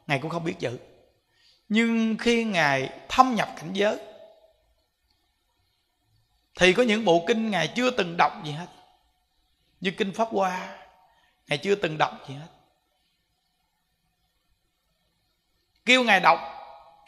ngài 0.06 0.18
cũng 0.18 0.30
không 0.30 0.44
biết 0.44 0.54
chữ. 0.58 0.78
Nhưng 1.68 2.16
khi 2.18 2.44
ngài 2.44 3.00
thâm 3.08 3.34
nhập 3.34 3.48
cảnh 3.56 3.72
giới, 3.72 3.98
thì 6.54 6.72
có 6.72 6.82
những 6.82 7.04
bộ 7.04 7.24
kinh 7.26 7.50
ngài 7.50 7.72
chưa 7.76 7.90
từng 7.90 8.16
đọc 8.18 8.32
gì 8.44 8.52
hết. 8.52 8.66
Như 9.80 9.90
kinh 9.90 10.12
pháp 10.12 10.28
hoa, 10.28 10.78
ngài 11.48 11.58
chưa 11.58 11.74
từng 11.74 11.98
đọc 11.98 12.28
gì 12.28 12.34
hết. 12.34 12.48
Kêu 15.84 16.04
ngài 16.04 16.20
đọc, 16.20 16.38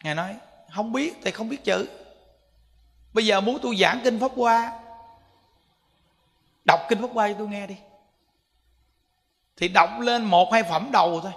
ngài 0.03 0.15
nói, 0.15 0.35
không 0.69 0.91
biết 0.91 1.13
thì 1.23 1.31
không 1.31 1.49
biết 1.49 1.63
chữ. 1.63 1.89
Bây 3.13 3.25
giờ 3.25 3.41
muốn 3.41 3.59
tôi 3.61 3.75
giảng 3.79 4.01
kinh 4.03 4.19
pháp 4.19 4.31
hoa, 4.35 4.79
đọc 6.65 6.79
kinh 6.89 7.01
pháp 7.01 7.11
hoa 7.13 7.27
cho 7.27 7.35
tôi 7.37 7.47
nghe 7.47 7.67
đi 7.67 7.75
thì 9.57 9.67
đọc 9.67 9.89
lên 9.99 10.23
một 10.23 10.53
hai 10.53 10.63
phẩm 10.63 10.89
đầu 10.91 11.19
thôi. 11.23 11.31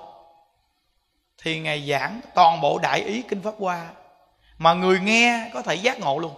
Thì 1.39 1.61
ngài 1.61 1.89
giảng 1.91 2.21
toàn 2.35 2.61
bộ 2.61 2.79
đại 2.79 3.01
ý 3.01 3.23
kinh 3.23 3.43
pháp 3.43 3.55
hoa 3.59 3.89
mà 4.59 4.75
người 4.75 5.01
nghe 5.01 5.51
có 5.55 5.63
thể 5.63 5.75
giác 5.75 6.01
ngộ 6.01 6.19
luôn. 6.19 6.35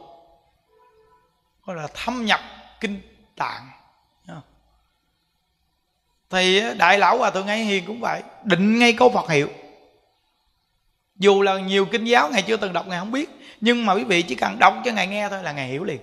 Gọi 1.65 1.77
là 1.77 1.89
thâm 1.95 2.25
nhập 2.25 2.41
kinh 2.81 3.01
tạng. 3.37 3.71
Thì 6.31 6.63
đại 6.79 6.99
lão 6.99 7.19
hòa 7.19 7.31
thượng 7.31 7.47
ngay 7.47 7.59
hiền 7.59 7.85
cũng 7.87 8.01
vậy, 8.01 8.23
định 8.45 8.79
ngay 8.79 8.93
câu 8.93 9.11
phật 9.11 9.31
hiệu. 9.31 9.49
Dù 11.17 11.43
là 11.43 11.59
nhiều 11.59 11.87
kinh 11.87 12.05
giáo 12.05 12.31
ngài 12.31 12.43
chưa 12.43 12.57
từng 12.57 12.73
đọc, 12.73 12.87
ngài 12.87 12.99
không 12.99 13.13
biết, 13.13 13.31
nhưng 13.61 13.87
mà 13.87 13.93
quý 13.93 14.05
vị 14.05 14.23
chỉ 14.23 14.35
cần 14.35 14.59
đọc 14.59 14.75
cho 14.85 14.93
ngài 14.93 15.07
nghe 15.07 15.29
thôi 15.29 15.43
là 15.43 15.53
ngài 15.53 15.69
hiểu 15.69 15.85
liền. 15.85 16.01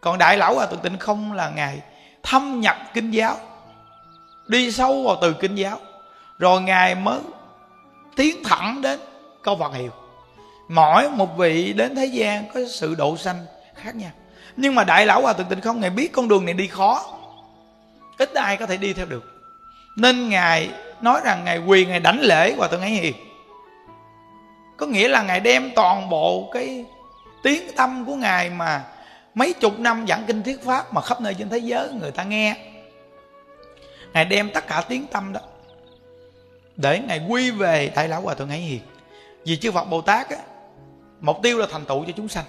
Còn 0.00 0.18
đại 0.18 0.38
lão 0.38 0.54
hòa 0.54 0.66
thượng 0.66 0.80
tịnh 0.80 0.98
không 0.98 1.32
là 1.32 1.50
ngài 1.50 1.80
thâm 2.22 2.60
nhập 2.60 2.76
kinh 2.94 3.10
giáo 3.10 3.36
đi 4.48 4.72
sâu 4.72 5.02
vào 5.02 5.16
từ 5.20 5.32
kinh 5.32 5.54
giáo. 5.54 5.80
Rồi 6.38 6.60
ngài 6.60 6.94
mới 6.94 7.20
tiến 8.16 8.42
thẳng 8.44 8.82
đến 8.82 9.00
câu 9.42 9.56
phật 9.56 9.74
hiệu. 9.74 9.90
Mỗi 10.68 11.10
một 11.10 11.36
vị 11.36 11.72
đến 11.72 11.94
thế 11.94 12.06
gian 12.06 12.44
có 12.54 12.60
sự 12.70 12.94
độ 12.94 13.16
sanh 13.16 13.46
khác 13.74 13.96
nhau. 13.96 14.10
Nhưng 14.56 14.74
mà 14.74 14.84
đại 14.84 15.06
lão 15.06 15.22
hòa 15.22 15.32
thượng 15.32 15.46
tịnh 15.46 15.60
không, 15.60 15.80
ngài 15.80 15.90
biết 15.90 16.12
con 16.12 16.28
đường 16.28 16.44
này 16.44 16.54
đi 16.54 16.66
khó. 16.66 17.04
Ít 18.18 18.34
ai 18.34 18.56
có 18.56 18.66
thể 18.66 18.76
đi 18.76 18.92
theo 18.92 19.06
được. 19.06 19.24
Nên 19.96 20.28
ngài 20.28 20.70
nói 21.00 21.20
rằng 21.24 21.44
ngài 21.44 21.58
quỳ, 21.58 21.86
ngài 21.86 22.00
đảnh 22.00 22.20
lễ 22.20 22.54
hòa 22.56 22.68
thượng 22.68 22.80
ấy 22.80 22.90
hiền. 22.90 23.14
Có 24.76 24.86
nghĩa 24.86 25.08
là 25.08 25.22
ngài 25.22 25.40
đem 25.40 25.70
toàn 25.74 26.08
bộ 26.08 26.50
cái 26.52 26.84
tiếng 27.42 27.62
tâm 27.76 28.04
của 28.04 28.14
ngài 28.14 28.50
mà 28.50 28.84
mấy 29.34 29.52
chục 29.52 29.78
năm 29.78 30.04
giảng 30.08 30.24
kinh 30.26 30.42
thuyết 30.42 30.64
pháp 30.64 30.94
mà 30.94 31.00
khắp 31.00 31.20
nơi 31.20 31.34
trên 31.38 31.48
thế 31.48 31.58
giới 31.58 31.88
người 31.92 32.10
ta 32.10 32.22
nghe 32.22 32.56
ngài 34.12 34.24
đem 34.24 34.50
tất 34.54 34.66
cả 34.66 34.84
tiếng 34.88 35.06
tâm 35.06 35.32
đó 35.32 35.40
để 36.76 37.00
ngài 37.08 37.26
quy 37.28 37.50
về 37.50 37.92
đại 37.96 38.08
lão 38.08 38.20
hòa 38.20 38.34
thượng 38.34 38.48
ấy 38.48 38.58
hiền. 38.58 38.80
Vì 39.44 39.56
chư 39.56 39.72
phật 39.72 39.84
bồ 39.84 40.00
tát 40.00 40.30
á 40.30 40.36
mục 41.20 41.36
tiêu 41.42 41.58
là 41.58 41.66
thành 41.70 41.84
tựu 41.84 42.04
cho 42.04 42.12
chúng 42.16 42.28
sanh. 42.28 42.44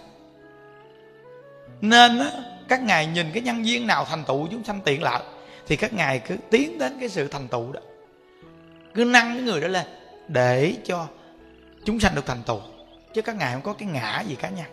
Nên 1.82 2.20
á, 2.20 2.32
các 2.68 2.82
ngài 2.82 3.06
nhìn 3.06 3.32
cái 3.34 3.44
nhân 3.44 3.64
viên 3.64 3.88
nào 3.88 4.06
thành 4.06 4.24
tựu 4.24 4.48
chúng 4.52 4.64
sanh 4.64 4.82
tiện 4.82 5.04
lợi 5.04 5.22
thì 5.68 5.76
các 5.76 5.94
ngài 5.94 6.20
cứ 6.20 6.38
tiến 6.50 6.78
đến 6.78 6.98
cái 7.00 7.10
sự 7.10 7.28
thành 7.28 7.48
tựu 7.48 7.72
đó. 7.72 7.82
Cứ 8.94 9.06
nâng 9.06 9.34
cái 9.34 9.42
người 9.42 9.62
đó 9.62 9.68
lên 9.68 9.86
để 10.28 10.74
cho 10.86 11.08
chúng 11.86 12.00
sanh 12.00 12.16
được 12.16 12.26
thành 12.26 12.44
tựu 12.46 12.60
chứ 13.14 13.22
các 13.22 13.36
ngài 13.36 13.54
không 13.54 13.62
có 13.62 13.74
cái 13.74 13.88
ngã 13.88 14.22
gì 14.28 14.36
cá 14.36 14.50
nhân. 14.50 14.66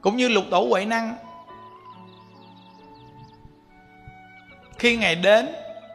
Cũng 0.00 0.16
như 0.16 0.28
lục 0.28 0.44
tổ 0.50 0.66
huệ 0.70 0.84
năng 0.84 1.16
khi 4.78 4.96
ngài 4.96 5.14
đến 5.14 5.48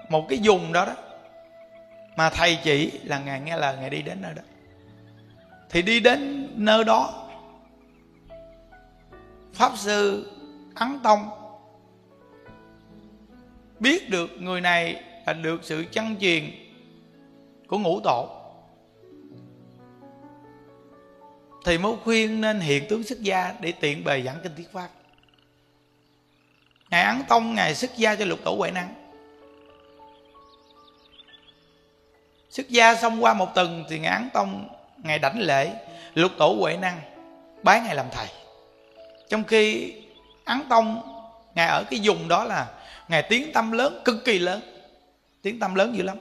một 0.10 0.26
cái 0.30 0.40
vùng 0.44 0.74
đó 0.74 0.86
đó, 0.86 0.96
mà 2.16 2.30
thầy 2.30 2.60
chỉ 2.64 2.92
là 3.04 3.20
ngài 3.20 3.40
nghe 3.42 3.58
lời 3.58 3.78
ngài 3.78 3.90
đi 3.90 4.02
đến 4.02 4.22
nơi 4.22 4.34
đó, 4.34 4.42
thì 5.70 5.82
đi 5.82 6.00
đến 6.00 6.50
nơi 6.56 6.84
đó, 6.84 7.28
pháp 9.54 9.72
sư 9.78 10.32
ấn 10.76 11.00
tông 11.04 11.30
biết 13.80 14.10
được 14.10 14.30
người 14.40 14.62
này 14.62 15.04
là 15.26 15.34
được 15.34 15.60
sự 15.64 15.86
chân 15.92 16.16
truyền 16.20 16.52
của 17.68 17.78
ngũ 17.78 18.00
tổ. 18.04 18.30
Thì 21.66 21.78
mới 21.78 21.94
khuyên 22.04 22.42
nên 22.42 22.60
hiện 22.60 22.84
tướng 22.90 23.04
xuất 23.04 23.22
gia 23.22 23.54
để 23.60 23.72
tiện 23.80 24.04
bề 24.04 24.22
giảng 24.22 24.38
kinh 24.44 24.56
thuyết 24.56 24.72
pháp 24.72 24.90
ngài 26.92 27.04
ấn 27.04 27.24
tông, 27.28 27.56
ngài 27.56 27.76
xuất 27.76 27.98
gia 27.98 28.16
cho 28.16 28.26
lục 28.26 28.40
tổ 28.44 28.56
huệ 28.56 28.72
năng. 28.72 28.94
Xuất 32.50 32.70
gia 32.70 32.96
xong 32.96 33.24
qua 33.24 33.34
một 33.34 33.56
tuần 33.56 33.86
thì 33.90 34.00
ngài 34.00 34.14
ấn 34.14 34.30
tông, 34.34 34.70
ngài 34.98 35.20
đảnh 35.20 35.40
lễ, 35.40 35.74
lục 36.14 36.32
tổ 36.38 36.56
huệ 36.60 36.78
năng 36.78 37.02
bái 37.64 37.82
ngài 37.82 37.96
làm 37.96 38.06
thầy. 38.12 38.28
Trong 39.30 39.44
khi 39.44 39.94
ấn 40.46 40.62
tông, 40.70 41.02
ngài 41.56 41.68
ở 41.68 41.84
cái 41.84 42.00
vùng 42.04 42.28
đó 42.28 42.44
là 42.44 42.68
ngài 43.08 43.24
tiếng 43.24 43.54
tâm 43.54 43.72
lớn, 43.72 44.02
cực 44.06 44.26
kỳ 44.26 44.40
lớn. 44.40 44.62
Tiếng 45.42 45.60
tâm 45.60 45.76
lớn 45.76 45.98
dữ 45.98 46.04
lắm. 46.04 46.18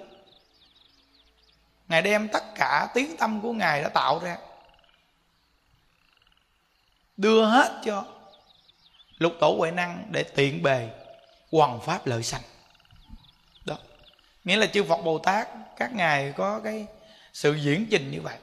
Ngài 1.88 2.02
đem 2.02 2.28
tất 2.28 2.54
cả 2.54 2.88
tiếng 2.94 3.16
tâm 3.16 3.40
của 3.40 3.52
ngài 3.52 3.83
đã 3.83 3.88
tạo 3.88 4.18
ra. 4.18 4.37
Đưa 7.16 7.44
hết 7.44 7.80
cho 7.85 8.04
lục 9.20 9.33
tổ 9.40 9.54
huệ 9.59 9.70
năng 9.70 10.06
để 10.11 10.22
tiện 10.22 10.62
bề, 10.62 10.88
hoằng 11.52 11.80
pháp 11.80 12.06
lợi 12.06 12.22
sanh. 12.22 12.42
Đó. 13.64 13.76
Nghĩa 14.44 14.56
là 14.56 14.66
chư 14.66 14.85
phật 14.85 14.96
bồ 14.96 15.18
tát, 15.18 15.48
các 15.76 15.94
ngài 15.94 16.33
có 16.33 16.61
cái 16.64 16.87
sự 17.33 17.54
diễn 17.54 17.87
trình 17.90 18.11
như 18.11 18.20
vậy. 18.20 18.37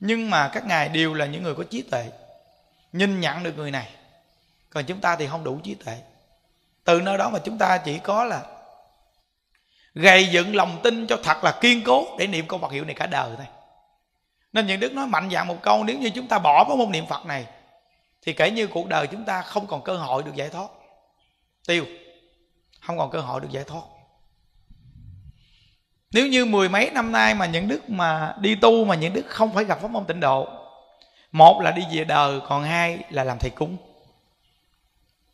Nhưng 0.00 0.30
mà 0.30 0.48
các 0.48 0.66
ngài 0.66 0.88
đều 0.88 1.14
là 1.14 1.26
những 1.26 1.42
người 1.42 1.54
có 1.54 1.64
trí 1.70 1.82
tuệ. 1.82 2.10
Nhìn 2.92 3.20
nhận 3.20 3.42
được 3.42 3.56
người 3.56 3.70
này, 3.70 3.88
còn 4.70 4.84
chúng 4.84 5.00
ta 5.00 5.16
thì 5.16 5.26
không 5.26 5.44
đủ 5.44 5.60
trí 5.64 5.74
tuệ. 5.74 5.98
Từ 6.84 7.00
nơi 7.00 7.18
đó 7.18 7.30
mà 7.30 7.38
chúng 7.44 7.58
ta 7.58 7.78
chỉ 7.78 7.98
có 7.98 8.24
là 8.24 8.42
gầy 9.94 10.28
dựng 10.28 10.56
lòng 10.56 10.80
tin 10.82 11.06
cho 11.06 11.16
thật 11.24 11.44
là 11.44 11.58
kiên 11.60 11.82
cố 11.84 12.16
để 12.18 12.26
niệm 12.26 12.46
câu 12.48 12.58
Phật 12.58 12.72
hiệu 12.72 12.84
này 12.84 12.94
cả 12.94 13.06
đời 13.06 13.30
thôi. 13.36 13.46
Nên 14.52 14.66
những 14.66 14.80
đức 14.80 14.92
nói 14.92 15.06
mạnh 15.06 15.30
dạng 15.32 15.46
một 15.46 15.56
câu, 15.62 15.84
nếu 15.84 15.98
như 15.98 16.10
chúng 16.10 16.28
ta 16.28 16.38
bỏ 16.38 16.64
cái 16.68 16.76
môn 16.76 16.90
niệm 16.90 17.06
phật 17.06 17.26
này 17.26 17.46
thì 18.22 18.32
kể 18.32 18.50
như 18.50 18.66
cuộc 18.66 18.88
đời 18.88 19.06
chúng 19.06 19.24
ta 19.24 19.42
không 19.42 19.66
còn 19.66 19.84
cơ 19.84 19.96
hội 19.96 20.22
được 20.22 20.34
giải 20.34 20.48
thoát. 20.48 20.68
Tiêu. 21.66 21.86
Không 22.80 22.98
còn 22.98 23.10
cơ 23.10 23.20
hội 23.20 23.40
được 23.40 23.50
giải 23.50 23.64
thoát. 23.64 23.82
Nếu 26.12 26.26
như 26.26 26.44
mười 26.44 26.68
mấy 26.68 26.90
năm 26.90 27.12
nay 27.12 27.34
mà 27.34 27.46
những 27.46 27.68
đức 27.68 27.90
mà 27.90 28.36
đi 28.40 28.54
tu 28.54 28.84
mà 28.84 28.94
những 28.94 29.12
đức 29.12 29.26
không 29.26 29.54
phải 29.54 29.64
gặp 29.64 29.78
pháp 29.82 29.90
môn 29.90 30.04
tịnh 30.04 30.20
độ, 30.20 30.48
một 31.32 31.60
là 31.62 31.70
đi 31.70 31.82
về 31.92 32.04
đời, 32.04 32.40
còn 32.48 32.62
hai 32.62 33.04
là 33.10 33.24
làm 33.24 33.38
thầy 33.38 33.50
cúng. 33.50 33.76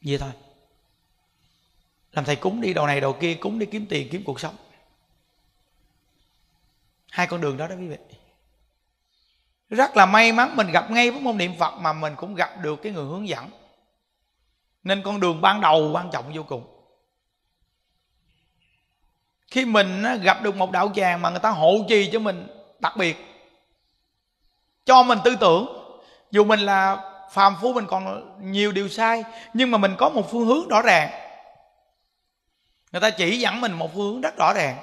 Vậy 0.05 0.19
thôi. 0.19 0.31
Làm 2.13 2.25
thầy 2.25 2.37
cúng 2.37 2.61
đi 2.61 2.75
đầu 2.75 2.87
này 2.87 3.01
đầu 3.01 3.13
kia, 3.13 3.35
cúng 3.35 3.59
đi 3.59 3.67
kiếm 3.67 3.87
tiền, 3.87 4.09
kiếm 4.13 4.23
cuộc 4.25 4.41
sống. 4.41 4.57
Hai 7.11 7.27
con 7.27 7.41
đường 7.41 7.57
đó 7.57 7.69
đó 7.69 7.75
quý 7.75 7.89
vị 7.89 7.97
rất 9.71 9.97
là 9.97 10.07
may 10.07 10.33
mắn 10.33 10.57
mình 10.57 10.73
gặp 10.73 10.91
ngay 10.91 11.11
với 11.11 11.21
môn 11.21 11.39
niệm 11.39 11.55
phật 11.59 11.75
mà 11.79 11.93
mình 11.93 12.15
cũng 12.17 12.35
gặp 12.35 12.51
được 12.61 12.83
cái 12.83 12.93
người 12.93 13.05
hướng 13.05 13.29
dẫn. 13.29 13.51
Nên 14.83 15.03
con 15.03 15.21
đường 15.21 15.41
ban 15.41 15.61
đầu 15.61 15.91
quan 15.93 16.11
trọng 16.11 16.33
vô 16.35 16.43
cùng. 16.43 16.65
Khi 19.51 19.65
mình 19.65 20.05
gặp 20.23 20.43
được 20.43 20.57
một 20.57 20.71
đạo 20.71 20.93
tràng 20.95 21.23
mà 21.23 21.31
người 21.31 21.41
ta 21.41 21.51
hộ 21.51 21.77
trì 21.89 22.11
cho 22.13 22.19
mình 22.19 22.49
đặc 22.79 22.97
biệt, 22.97 23.17
cho 24.85 25.03
mình 25.03 25.19
tư 25.25 25.37
tưởng, 25.41 25.67
dù 26.31 26.45
mình 26.45 26.61
là 26.61 26.97
phàm 27.33 27.57
phu 27.61 27.73
mình 27.73 27.87
còn 27.87 28.33
nhiều 28.53 28.73
điều 28.73 28.89
sai, 28.89 29.25
nhưng 29.55 29.71
mà 29.71 29.79
mình 29.79 29.95
có 29.99 30.09
một 30.09 30.31
phương 30.31 30.47
hướng 30.47 30.69
rõ 30.69 30.83
ràng. 30.83 31.11
Người 32.93 33.01
ta 33.01 33.11
chỉ 33.11 33.39
dẫn 33.39 33.61
mình 33.61 33.73
một 33.73 33.95
phương 33.95 34.13
hướng 34.13 34.21
rất 34.21 34.37
rõ 34.37 34.53
ràng. 34.55 34.77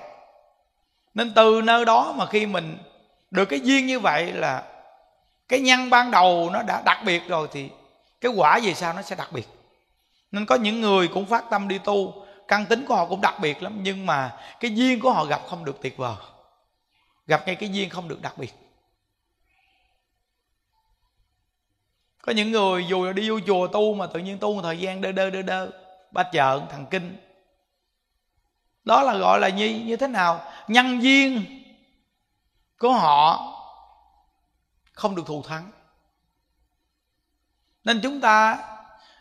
Nên 1.14 1.34
từ 1.34 1.62
nơi 1.64 1.86
đó 1.86 2.14
mà 2.18 2.26
khi 2.26 2.46
mình 2.46 2.78
được 3.32 3.46
cái 3.46 3.60
duyên 3.60 3.86
như 3.86 4.00
vậy 4.00 4.34
là 4.34 4.64
cái 5.48 5.60
nhân 5.60 5.90
ban 5.90 6.12
đầu 6.12 6.50
nó 6.54 6.64
đã 6.64 6.82
đặc 6.86 7.02
biệt 7.06 7.28
rồi 7.28 7.48
thì 7.52 7.70
cái 8.22 8.32
quả 8.36 8.60
về 8.64 8.74
sau 8.74 8.94
nó 8.94 9.02
sẽ 9.02 9.16
đặc 9.16 9.30
biệt. 9.32 9.48
Nên 10.32 10.46
có 10.46 10.56
những 10.56 10.82
người 10.82 11.08
cũng 11.08 11.26
phát 11.26 11.46
tâm 11.50 11.68
đi 11.68 11.78
tu, 11.78 12.26
căn 12.48 12.66
tính 12.66 12.86
của 12.88 12.96
họ 12.96 13.06
cũng 13.06 13.22
đặc 13.22 13.36
biệt 13.42 13.64
lắm, 13.64 13.80
nhưng 13.84 14.06
mà 14.06 14.38
cái 14.60 14.76
duyên 14.76 15.00
của 15.00 15.12
họ 15.12 15.26
gặp 15.26 15.42
không 15.48 15.66
được 15.66 15.78
tuyệt 15.82 15.98
vời. 15.98 16.16
Gặp 17.28 17.44
ngay 17.46 17.56
cái 17.56 17.70
duyên 17.70 17.90
không 17.90 18.08
được 18.08 18.22
đặc 18.22 18.38
biệt. 18.38 18.54
Có 22.22 22.32
những 22.32 22.52
người 22.52 22.86
dù 22.88 23.14
đi 23.14 23.30
vô 23.30 23.40
chùa 23.48 23.68
tu 23.68 23.94
mà 23.94 24.08
tự 24.08 24.20
nhiên 24.20 24.38
tu 24.38 24.56
một 24.56 24.62
thời 24.62 24.80
gian 24.80 25.02
đơ 25.02 25.12
đơ 25.12 25.30
đơ 25.30 25.42
đơ, 25.42 25.72
ba 26.12 26.24
chợ 26.24 26.62
thằng 26.72 26.86
kinh. 26.92 27.18
Đó 28.84 29.02
là 29.02 29.18
gọi 29.18 29.40
là 29.40 29.50
như 29.50 29.82
như 29.86 29.96
thế 29.96 30.08
nào? 30.08 30.52
Nhân 30.68 31.04
duyên 31.04 31.46
của 32.80 32.94
họ 32.94 33.52
không 34.96 35.16
được 35.16 35.24
thù 35.26 35.44
thắng. 35.44 35.72
Nên 37.84 38.00
chúng 38.04 38.22
ta 38.22 38.58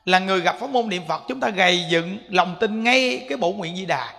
là 0.04 0.18
người 0.18 0.40
gặp 0.40 0.56
pháp 0.60 0.70
môn 0.70 0.88
niệm 0.88 1.02
phật, 1.08 1.22
chúng 1.28 1.40
ta 1.40 1.48
gầy 1.48 1.84
dựng 1.90 2.18
lòng 2.28 2.56
tin 2.60 2.84
ngay 2.84 3.26
cái 3.28 3.38
bổ 3.38 3.52
nguyện 3.52 3.76
di 3.76 3.86
đà. 3.86 4.14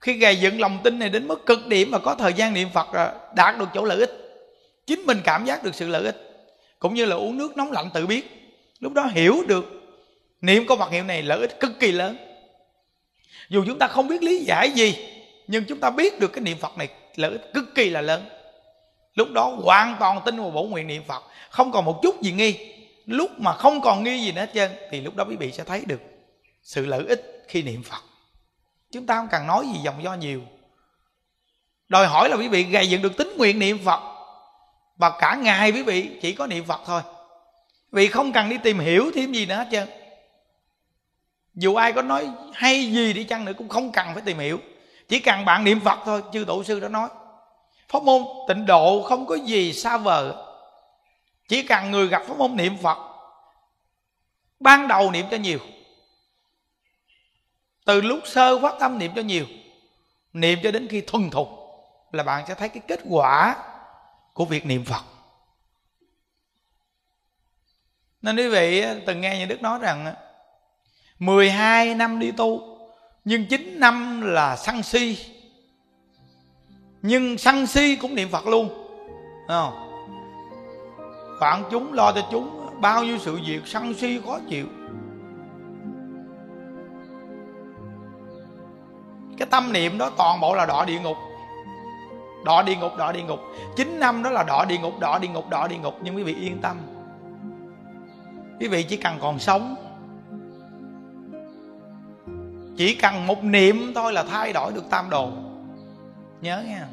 Khi 0.00 0.12
gầy 0.12 0.36
dựng 0.36 0.60
lòng 0.60 0.80
tin 0.84 0.98
này 0.98 1.08
đến 1.08 1.28
mức 1.28 1.46
cực 1.46 1.66
điểm 1.66 1.90
mà 1.90 1.98
có 1.98 2.14
thời 2.14 2.32
gian 2.32 2.54
niệm 2.54 2.68
phật 2.74 2.86
đạt 3.34 3.58
được 3.58 3.68
chỗ 3.74 3.84
lợi 3.84 3.98
ích. 3.98 4.10
Chính 4.86 5.00
mình 5.00 5.20
cảm 5.24 5.44
giác 5.44 5.64
được 5.64 5.74
sự 5.74 5.88
lợi 5.88 6.04
ích, 6.04 6.16
cũng 6.78 6.94
như 6.94 7.04
là 7.04 7.16
uống 7.16 7.38
nước 7.38 7.56
nóng 7.56 7.72
lạnh 7.72 7.90
tự 7.94 8.06
biết. 8.06 8.52
Lúc 8.80 8.92
đó 8.92 9.06
hiểu 9.12 9.42
được 9.48 9.64
niệm 10.40 10.66
câu 10.66 10.76
Phật 10.76 10.90
hiệu 10.90 11.04
này 11.04 11.22
lợi 11.22 11.40
ích 11.40 11.60
cực 11.60 11.72
kỳ 11.80 11.92
lớn. 11.92 12.16
Dù 13.48 13.64
chúng 13.66 13.78
ta 13.78 13.86
không 13.86 14.08
biết 14.08 14.22
lý 14.22 14.38
giải 14.38 14.70
gì, 14.70 14.96
nhưng 15.46 15.64
chúng 15.64 15.80
ta 15.80 15.90
biết 15.90 16.20
được 16.20 16.32
cái 16.32 16.40
niệm 16.44 16.58
phật 16.58 16.78
này 16.78 16.88
lợi 17.16 17.30
ích 17.30 17.50
cực 17.54 17.74
kỳ 17.74 17.90
là 17.90 18.00
lớn 18.00 18.28
lúc 19.18 19.32
đó 19.32 19.56
hoàn 19.62 19.96
toàn 20.00 20.20
tin 20.24 20.36
vào 20.36 20.50
bổ 20.50 20.62
nguyện 20.62 20.86
niệm 20.86 21.02
phật. 21.08 21.22
Không 21.50 21.72
còn 21.72 21.84
một 21.84 22.00
chút 22.02 22.22
gì 22.22 22.32
nghi. 22.32 22.74
Lúc 23.06 23.40
mà 23.40 23.52
không 23.52 23.80
còn 23.80 24.04
nghi 24.04 24.24
gì 24.24 24.32
nữa 24.32 24.40
hết 24.40 24.50
trơn, 24.54 24.70
thì 24.90 25.00
lúc 25.00 25.16
đó 25.16 25.24
quý 25.28 25.36
vị 25.36 25.52
sẽ 25.52 25.64
thấy 25.64 25.84
được 25.86 26.00
sự 26.62 26.86
lợi 26.86 27.04
ích 27.08 27.44
khi 27.48 27.62
niệm 27.62 27.82
phật. 27.82 28.02
Chúng 28.92 29.06
ta 29.06 29.16
không 29.16 29.28
cần 29.30 29.46
nói 29.46 29.66
gì 29.66 29.80
dòng 29.82 30.02
do 30.02 30.14
nhiều. 30.14 30.42
Đòi 31.88 32.06
hỏi 32.06 32.28
là 32.28 32.36
quý 32.36 32.48
vị 32.48 32.62
gây 32.62 32.88
dựng 32.88 33.02
được 33.02 33.16
tính 33.16 33.34
nguyện 33.36 33.58
niệm 33.58 33.78
phật. 33.84 34.00
Và 34.96 35.10
cả 35.20 35.34
ngày 35.34 35.72
quý 35.72 35.82
vị 35.82 36.18
chỉ 36.22 36.32
có 36.32 36.46
niệm 36.46 36.64
phật 36.64 36.80
thôi. 36.86 37.02
Vì 37.92 38.08
không 38.08 38.32
cần 38.32 38.48
đi 38.48 38.58
tìm 38.58 38.78
hiểu 38.78 39.10
thêm 39.14 39.32
gì 39.32 39.46
nữa 39.46 39.54
hết 39.54 39.68
trơn. 39.72 39.88
Dù 41.54 41.74
ai 41.74 41.92
có 41.92 42.02
nói 42.02 42.28
hay 42.52 42.92
gì 42.92 43.12
đi 43.12 43.24
chăng 43.24 43.44
nữa 43.44 43.52
cũng 43.58 43.68
không 43.68 43.92
cần 43.92 44.06
phải 44.14 44.22
tìm 44.22 44.38
hiểu. 44.38 44.60
Chỉ 45.08 45.20
cần 45.20 45.44
bạn 45.44 45.64
niệm 45.64 45.80
phật 45.80 45.98
thôi, 46.04 46.22
chư 46.32 46.44
tổ 46.44 46.64
sư 46.64 46.80
đã 46.80 46.88
nói 46.88 47.08
pháp 47.88 48.02
môn 48.02 48.22
tịnh 48.48 48.66
độ 48.66 49.02
không 49.02 49.26
có 49.26 49.34
gì 49.34 49.72
xa 49.72 49.96
vời 49.96 50.32
chỉ 51.48 51.62
cần 51.62 51.90
người 51.90 52.08
gặp 52.08 52.22
pháp 52.26 52.36
môn 52.36 52.56
niệm 52.56 52.76
phật, 52.82 52.98
ban 54.60 54.88
đầu 54.88 55.10
niệm 55.10 55.26
cho 55.30 55.36
nhiều. 55.36 55.58
Từ 57.84 58.00
lúc 58.00 58.18
sơ 58.24 58.58
phát 58.58 58.74
tâm 58.80 58.98
niệm 58.98 59.12
cho 59.16 59.22
nhiều, 59.22 59.46
niệm 60.32 60.58
cho 60.62 60.70
đến 60.70 60.88
khi 60.90 61.00
thuần 61.00 61.30
thục 61.30 61.48
là 62.12 62.22
bạn 62.22 62.44
sẽ 62.48 62.54
thấy 62.54 62.68
cái 62.68 62.82
kết 62.88 63.00
quả 63.08 63.56
của 64.34 64.44
việc 64.44 64.66
niệm 64.66 64.84
phật. 64.84 65.02
Nên 68.22 68.36
quý 68.36 68.48
vị 68.48 68.84
từng 69.06 69.20
nghe 69.20 69.38
nhà 69.38 69.46
đức 69.46 69.62
nói 69.62 69.78
rằng 69.78 70.14
12 71.18 71.94
năm 71.94 72.18
đi 72.18 72.30
tu, 72.30 72.78
nhưng 73.24 73.46
9 73.46 73.80
năm 73.80 74.20
là 74.20 74.56
sân 74.56 74.82
si 74.82 75.18
nhưng 77.02 77.38
sân 77.38 77.66
si 77.66 77.96
cũng 77.96 78.14
niệm 78.14 78.28
phật 78.28 78.46
luôn. 78.46 78.68
Không? 79.48 79.72
Bạn 81.40 81.62
chúng 81.70 81.92
lo 81.92 82.12
cho 82.12 82.20
chúng, 82.30 82.70
bao 82.80 83.04
nhiêu 83.04 83.18
sự 83.18 83.38
việc 83.46 83.66
sân 83.66 83.94
si 83.94 84.20
khó 84.26 84.38
chịu. 84.48 84.66
Cái 89.38 89.48
tâm 89.50 89.72
niệm 89.72 89.98
đó 89.98 90.10
toàn 90.16 90.40
bộ 90.40 90.54
là 90.54 90.66
đọa 90.66 90.84
địa 90.84 91.00
ngục. 91.00 91.16
Đọa 92.44 92.62
địa 92.62 92.76
ngục, 92.76 92.92
đọa 92.98 93.12
địa 93.12 93.22
ngục. 93.22 93.38
Chín 93.76 94.00
năm 94.00 94.22
đó 94.22 94.30
là 94.30 94.42
đọa 94.42 94.64
địa 94.64 94.78
ngục, 94.78 95.00
đọa 95.00 95.18
địa 95.18 95.28
ngục, 95.28 95.48
đọa 95.50 95.68
địa 95.68 95.76
ngục. 95.76 95.94
Nhưng 96.02 96.16
quý 96.16 96.22
vị 96.22 96.34
yên 96.34 96.58
tâm. 96.62 96.76
Quý 98.60 98.68
vị 98.68 98.82
chỉ 98.82 98.96
cần 98.96 99.18
còn 99.20 99.38
sống. 99.38 99.76
Chỉ 102.76 102.94
cần 102.94 103.26
một 103.26 103.44
niệm 103.44 103.92
thôi 103.94 104.12
là 104.12 104.22
thay 104.22 104.52
đổi 104.52 104.72
được 104.72 104.90
tam 104.90 105.10
đồ 105.10 105.30
nhớ 106.40 106.62
nha 106.66 106.86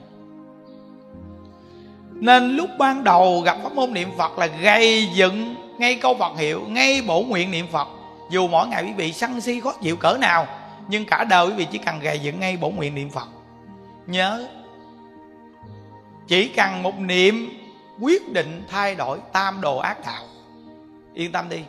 nên 2.12 2.56
lúc 2.56 2.70
ban 2.78 3.04
đầu 3.04 3.42
gặp 3.42 3.58
pháp 3.64 3.74
môn 3.74 3.94
niệm 3.94 4.10
phật 4.18 4.38
là 4.38 4.46
gây 4.46 5.08
dựng 5.14 5.56
ngay 5.78 5.96
câu 5.96 6.16
phật 6.16 6.38
hiệu, 6.38 6.62
ngay 6.68 7.02
bổ 7.08 7.22
nguyện 7.22 7.52
niệm 7.52 7.68
phật. 7.72 7.88
Dù 8.32 8.48
mỗi 8.48 8.68
ngày 8.68 8.84
quý 8.84 8.94
vị 8.94 9.14
sân 9.14 9.42
si 9.42 9.60
khó 9.60 9.74
chịu 9.82 9.96
cỡ 9.96 10.18
nào, 10.22 10.48
nhưng 10.88 11.06
cả 11.06 11.24
đời 11.24 11.48
quý 11.48 11.54
vị 11.54 11.68
chỉ 11.72 11.78
cần 11.78 12.00
gầy 12.00 12.20
dựng 12.20 12.40
ngay 12.40 12.58
bổ 12.58 12.70
nguyện 12.70 12.96
niệm 12.96 13.10
phật. 13.10 13.28
Nhớ. 14.08 14.48
Chỉ 16.28 16.48
cần 16.48 16.84
một 16.84 17.00
niệm 17.00 17.50
quyết 18.00 18.34
định 18.34 18.64
thay 18.70 18.96
đổi 18.96 19.20
tam 19.34 19.62
đồ 19.62 19.78
ác 19.78 19.98
đạo. 20.06 20.24
Yên 21.14 21.32
tâm 21.32 21.50
đi. 21.50 21.64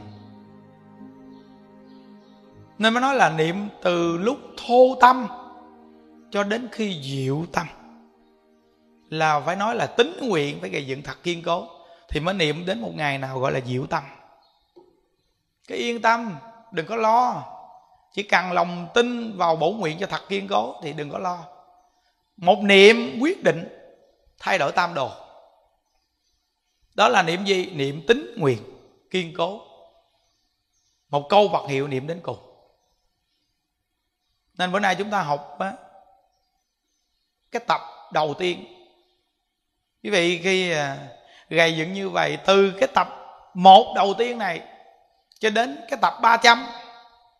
Nên 2.78 2.94
mới 2.94 3.00
nói 3.00 3.14
là 3.14 3.30
niệm 3.30 3.68
từ 3.82 4.16
lúc 4.16 4.38
thô 4.66 4.96
tâm 5.00 5.26
cho 6.30 6.44
đến 6.44 6.68
khi 6.72 7.00
diệu 7.02 7.44
tâm 7.52 7.66
là 9.08 9.40
phải 9.40 9.56
nói 9.56 9.74
là 9.74 9.86
tính 9.86 10.16
nguyện 10.22 10.60
phải 10.60 10.70
gây 10.70 10.86
dựng 10.86 11.02
thật 11.02 11.22
kiên 11.22 11.42
cố 11.42 11.68
thì 12.08 12.20
mới 12.20 12.34
niệm 12.34 12.66
đến 12.66 12.80
một 12.80 12.92
ngày 12.94 13.18
nào 13.18 13.38
gọi 13.38 13.52
là 13.52 13.60
diệu 13.60 13.86
tâm. 13.86 14.02
Cái 15.68 15.78
yên 15.78 16.02
tâm 16.02 16.36
đừng 16.72 16.86
có 16.86 16.96
lo. 16.96 17.44
Chỉ 18.12 18.22
cần 18.22 18.52
lòng 18.52 18.88
tin 18.94 19.36
vào 19.36 19.56
bổ 19.56 19.72
nguyện 19.72 19.98
cho 20.00 20.06
thật 20.06 20.22
kiên 20.28 20.48
cố 20.48 20.80
thì 20.82 20.92
đừng 20.92 21.10
có 21.10 21.18
lo. 21.18 21.44
Một 22.36 22.58
niệm 22.62 23.18
quyết 23.20 23.42
định 23.42 23.68
thay 24.38 24.58
đổi 24.58 24.72
tam 24.72 24.94
đồ. 24.94 25.10
Đó 26.94 27.08
là 27.08 27.22
niệm 27.22 27.44
gì? 27.44 27.70
Niệm 27.74 28.06
tính 28.06 28.34
nguyện 28.38 28.58
kiên 29.10 29.34
cố. 29.36 29.60
Một 31.08 31.28
câu 31.28 31.48
vật 31.48 31.66
hiệu 31.68 31.88
niệm 31.88 32.06
đến 32.06 32.20
cùng. 32.22 32.38
Nên 34.58 34.72
bữa 34.72 34.80
nay 34.80 34.94
chúng 34.94 35.10
ta 35.10 35.22
học 35.22 35.56
á, 35.58 35.72
cái 37.52 37.62
tập 37.66 37.80
đầu 38.12 38.34
tiên. 38.38 38.64
Quý 40.02 40.10
vị 40.10 40.40
khi 40.42 40.70
à, 40.70 40.96
gầy 41.48 41.76
dựng 41.76 41.92
như 41.92 42.08
vậy, 42.08 42.38
từ 42.46 42.70
cái 42.70 42.88
tập 42.94 43.08
một 43.54 43.92
đầu 43.96 44.14
tiên 44.18 44.38
này 44.38 44.60
cho 45.38 45.50
đến 45.50 45.78
cái 45.90 45.98
tập 46.02 46.14
300 46.22 46.66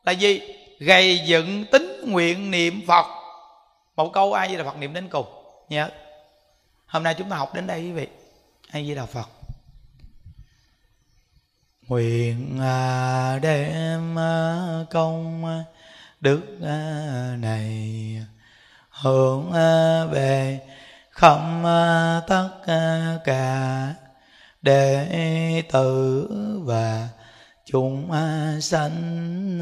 là 0.05 0.13
gì? 0.13 0.41
Gầy 0.79 1.19
dựng 1.27 1.65
tính 1.73 2.05
nguyện 2.07 2.51
niệm 2.51 2.81
phật. 2.87 3.07
Một 3.97 4.13
câu 4.13 4.33
ai 4.33 4.49
với 4.49 4.57
đà 4.57 4.65
phật 4.65 4.77
niệm 4.77 4.93
đến 4.93 5.09
cùng. 5.09 5.27
Nhớ. 5.69 5.91
Hôm 6.87 7.03
nay 7.03 7.15
chúng 7.15 7.31
ta 7.31 7.37
học 7.37 7.55
đến 7.55 7.67
đây 7.67 7.83
quý 7.83 7.93
vị. 7.93 8.09
Ai 8.71 8.87
với 8.87 8.97
đà 8.97 9.07
phật. 9.07 9.29
Nguyện 11.89 12.59
à, 12.61 13.39
đem 13.43 14.19
à, 14.19 14.67
công 14.91 15.45
đức 16.21 16.43
này 17.39 17.87
hưởng 19.01 19.53
à, 19.53 20.05
về 20.05 20.61
không 21.11 21.65
à, 21.65 22.21
tất 22.27 22.49
à, 22.67 23.19
cả 23.25 23.95
đệ 24.63 25.63
tử 25.73 26.29
và 26.65 27.09
chúng 27.65 28.13
sanh 28.61 29.61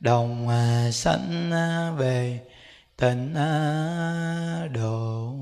đồng 0.00 0.48
sanh 0.92 1.50
về 1.96 2.40
tịnh 2.96 3.34
độ. 4.72 5.34